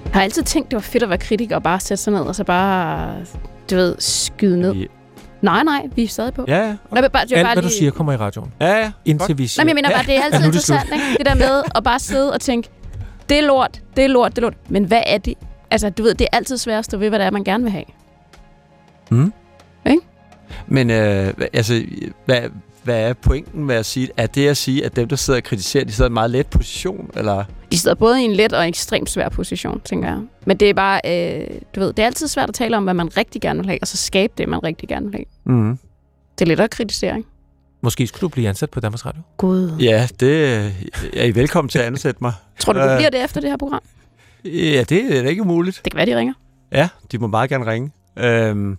Jeg 0.04 0.12
har 0.12 0.22
altid 0.22 0.42
tænkt, 0.42 0.70
det 0.70 0.76
var 0.76 0.80
fedt 0.80 1.02
at 1.02 1.08
være 1.08 1.18
kritiker 1.18 1.56
og 1.56 1.62
bare 1.62 1.80
sætte 1.80 2.02
sig 2.02 2.12
ned 2.12 2.20
og 2.20 2.34
så 2.34 2.44
bare, 2.44 3.14
du 3.70 3.76
ved, 3.76 3.96
skyde 3.98 4.60
ned. 4.60 4.74
Nej, 5.40 5.62
nej, 5.62 5.88
vi 5.94 6.04
er 6.04 6.08
stadig 6.08 6.34
på. 6.34 6.44
Ja, 6.48 6.58
ja. 6.58 6.66
Vil 6.68 6.76
bare, 6.90 7.28
vil 7.28 7.34
Alt, 7.34 7.46
bare 7.46 7.54
hvad 7.54 7.62
du 7.62 7.68
siger, 7.68 7.90
kommer 7.90 8.12
i 8.12 8.16
radioen. 8.16 8.52
Ja, 8.60 8.78
ja. 8.78 8.92
Indtil 9.04 9.38
vi 9.38 9.46
siger... 9.46 9.64
Nej, 9.64 9.64
men 9.64 9.68
jeg 9.68 9.74
mener 9.74 9.96
bare, 9.96 10.06
det 10.06 10.16
er 10.16 10.22
altid 10.22 10.38
Ja, 10.38 10.46
er 10.46 10.50
det 10.50 10.58
interessant, 10.58 10.92
ikke? 10.92 11.18
Det 11.18 11.26
der 11.26 11.34
med 11.34 11.62
at 11.74 11.84
bare 11.84 11.98
sidde 11.98 12.32
og 12.32 12.40
tænke, 12.40 12.68
det 13.28 13.38
er 13.38 13.42
lort, 13.42 13.80
det 13.96 14.04
er 14.04 14.08
lort, 14.08 14.30
det 14.30 14.38
er 14.38 14.42
lort. 14.42 14.54
Men 14.68 14.84
hvad 14.84 15.02
er 15.06 15.18
det? 15.18 15.34
Altså, 15.72 15.90
du 15.90 16.02
ved, 16.02 16.14
det 16.14 16.24
er 16.32 16.36
altid 16.36 16.58
svært 16.58 16.78
at 16.78 16.84
stå 16.84 16.96
ved, 16.96 17.08
hvad 17.08 17.18
det 17.18 17.26
er, 17.26 17.30
man 17.30 17.44
gerne 17.44 17.64
vil 17.64 17.72
have. 17.72 17.84
Mm. 19.10 19.32
Ikke? 19.86 20.00
Men 20.66 20.90
øh, 20.90 21.34
altså, 21.52 21.82
hvad, 22.24 22.40
hvad 22.82 23.00
er 23.08 23.12
pointen 23.12 23.64
med 23.64 23.74
at 23.74 23.86
sige, 23.86 24.08
er 24.16 24.26
det 24.26 24.48
at 24.48 24.56
sige, 24.56 24.84
at 24.84 24.96
dem, 24.96 25.08
der 25.08 25.16
sidder 25.16 25.40
og 25.40 25.44
kritiserer, 25.44 25.84
de 25.84 25.92
sidder 25.92 26.08
i 26.08 26.10
en 26.10 26.14
meget 26.14 26.30
let 26.30 26.46
position, 26.46 27.10
eller? 27.16 27.44
De 27.72 27.78
sidder 27.78 27.94
både 27.94 28.22
i 28.22 28.24
en 28.24 28.32
let 28.32 28.52
og 28.52 28.68
ekstremt 28.68 29.10
svær 29.10 29.28
position, 29.28 29.80
tænker 29.84 30.08
jeg. 30.08 30.20
Men 30.44 30.56
det 30.56 30.70
er 30.70 30.74
bare, 30.74 31.00
øh, 31.06 31.46
du 31.74 31.80
ved, 31.80 31.92
det 31.92 31.98
er 32.02 32.06
altid 32.06 32.28
svært 32.28 32.48
at 32.48 32.54
tale 32.54 32.76
om, 32.76 32.84
hvad 32.84 32.94
man 32.94 33.16
rigtig 33.16 33.40
gerne 33.40 33.58
vil 33.60 33.66
have, 33.68 33.78
og 33.82 33.86
så 33.86 33.96
skabe 33.96 34.32
det, 34.38 34.48
man 34.48 34.62
rigtig 34.64 34.88
gerne 34.88 35.06
vil 35.06 35.14
have. 35.14 35.56
Mm. 35.56 35.78
Det 36.38 36.44
er 36.44 36.48
lidt 36.48 36.60
at 36.60 36.70
kritisere, 36.70 37.16
ikke? 37.16 37.28
Måske 37.82 38.06
skulle 38.06 38.20
du 38.20 38.28
blive 38.28 38.48
ansat 38.48 38.70
på 38.70 38.80
Danmarks 38.80 39.06
Radio. 39.06 39.22
Gud. 39.36 39.76
Ja, 39.80 40.08
det 40.20 40.54
er 41.16 41.24
I 41.24 41.34
velkommen 41.34 41.68
til 41.68 41.78
at 41.78 41.84
ansætte 41.84 42.18
mig. 42.20 42.32
Tror 42.58 42.72
du, 42.72 42.78
du 42.80 42.84
Øh. 42.84 42.96
bliver 42.96 43.10
det 43.10 43.24
efter 43.24 43.40
det 43.40 43.50
her 43.50 43.56
program? 43.56 43.82
Ja, 44.44 44.84
det 44.88 45.18
er 45.18 45.22
da 45.22 45.28
ikke 45.28 45.42
umuligt. 45.42 45.80
Det 45.84 45.92
kan 45.92 45.96
være, 45.96 46.06
de 46.06 46.16
ringer. 46.18 46.34
Ja, 46.72 46.88
de 47.12 47.18
må 47.18 47.26
meget 47.26 47.50
gerne 47.50 47.66
ringe. 47.66 47.90
Øhm, 48.18 48.78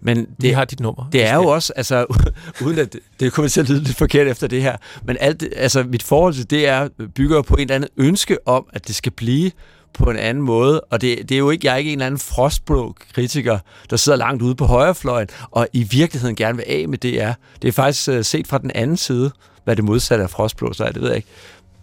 men 0.00 0.18
Vi 0.18 0.26
det, 0.48 0.54
har 0.54 0.64
dit 0.64 0.80
nummer. 0.80 1.08
det 1.12 1.26
er 1.26 1.34
jo 1.34 1.44
også, 1.46 1.72
altså, 1.76 2.06
uden 2.64 2.78
at 2.78 2.96
det 3.20 3.32
kommer 3.32 3.48
til 3.48 3.60
at 3.60 3.68
lyde 3.68 3.82
lidt 3.82 3.96
forkert 3.96 4.26
efter 4.26 4.46
det 4.46 4.62
her, 4.62 4.76
men 5.04 5.16
alt, 5.20 5.40
det- 5.40 5.52
altså, 5.56 5.82
mit 5.82 6.02
forhold 6.02 6.34
til 6.34 6.50
det 6.50 6.68
er, 6.68 6.88
bygger 7.14 7.42
på 7.42 7.54
en 7.54 7.60
eller 7.60 7.74
anden 7.74 7.90
ønske 7.96 8.48
om, 8.48 8.66
at 8.72 8.86
det 8.88 8.94
skal 8.94 9.12
blive 9.12 9.50
på 9.94 10.10
en 10.10 10.16
anden 10.16 10.42
måde, 10.42 10.80
og 10.80 11.00
det, 11.00 11.28
det 11.28 11.34
er 11.34 11.38
jo 11.38 11.50
ikke, 11.50 11.66
jeg 11.66 11.72
er 11.72 11.76
ikke 11.76 11.92
en 11.92 11.98
eller 11.98 12.06
anden 12.06 12.18
frostblå 12.20 12.94
kritiker, 13.14 13.58
der 13.90 13.96
sidder 13.96 14.18
langt 14.18 14.42
ude 14.42 14.54
på 14.54 14.64
højrefløjen, 14.64 15.28
og 15.50 15.68
i 15.72 15.82
virkeligheden 15.82 16.36
gerne 16.36 16.56
vil 16.56 16.64
af 16.68 16.88
med 16.88 16.98
DR. 16.98 17.30
Det 17.62 17.68
er 17.68 17.72
faktisk 17.72 18.08
uh, 18.08 18.20
set 18.22 18.46
fra 18.46 18.58
den 18.58 18.70
anden 18.74 18.96
side, 18.96 19.30
hvad 19.64 19.76
det 19.76 19.84
modsatte 19.84 20.24
af 20.24 20.30
frostblå 20.30 20.72
så 20.72 20.84
er, 20.84 20.92
det 20.92 21.00
ved 21.02 21.08
jeg 21.08 21.16
ikke. 21.16 21.28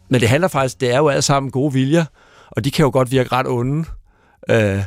Men 0.10 0.22
det 0.22 0.30
handler 0.30 0.48
faktisk, 0.48 0.82
det 0.82 0.94
er 0.94 0.98
jo 0.98 1.08
alle 1.10 1.22
sammen 1.22 1.52
gode 1.52 1.74
viljer, 1.74 2.06
og 2.51 2.63
de 2.63 2.71
kan 2.71 2.83
jo 2.83 2.89
godt 2.93 3.11
virke 3.11 3.31
ret 3.31 3.47
onde, 3.47 3.85
øh, 4.49 4.83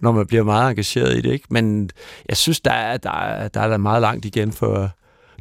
når 0.00 0.12
man 0.12 0.26
bliver 0.26 0.42
meget 0.42 0.70
engageret 0.70 1.16
i 1.16 1.20
det. 1.20 1.32
Ikke? 1.32 1.46
Men 1.50 1.90
jeg 2.28 2.36
synes, 2.36 2.60
der 2.60 2.72
er, 2.72 2.96
der, 2.96 3.10
er, 3.10 3.48
der 3.48 3.60
er 3.60 3.68
da 3.68 3.76
meget 3.76 4.00
langt 4.00 4.24
igen 4.24 4.52
for 4.52 4.90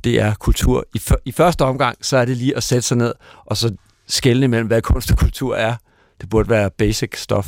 DR 0.05 0.33
kultur. 0.39 0.85
I, 0.95 0.99
før, 0.99 1.15
I 1.25 1.31
første 1.31 1.61
omgang, 1.61 1.97
så 2.01 2.17
er 2.17 2.25
det 2.25 2.37
lige 2.37 2.57
at 2.57 2.63
sætte 2.63 2.81
sig 2.81 2.97
ned, 2.97 3.13
og 3.45 3.57
så 3.57 3.75
skelne 4.07 4.47
mellem, 4.47 4.67
hvad 4.67 4.81
kunst 4.81 5.11
og 5.11 5.17
kultur 5.17 5.55
er. 5.55 5.75
Det 6.21 6.29
burde 6.29 6.49
være 6.49 6.69
basic 6.69 7.17
stuff. 7.17 7.47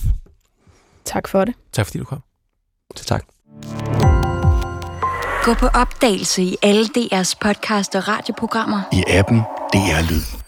Tak 1.05 1.27
for 1.27 1.45
det. 1.45 1.53
Tak 1.71 1.85
fordi 1.85 1.97
du 1.97 2.05
kom. 2.05 2.19
Så 2.95 3.05
tak. 3.05 3.25
Gå 5.43 5.53
på 5.53 5.67
opdagelse 5.67 6.43
i 6.43 6.57
alle 6.61 6.85
DR's 6.85 7.33
podcast 7.41 7.95
og 7.95 8.07
radioprogrammer. 8.07 8.81
i 8.91 9.03
appen 9.07 9.37
DR 9.73 10.11
Lyd. 10.11 10.42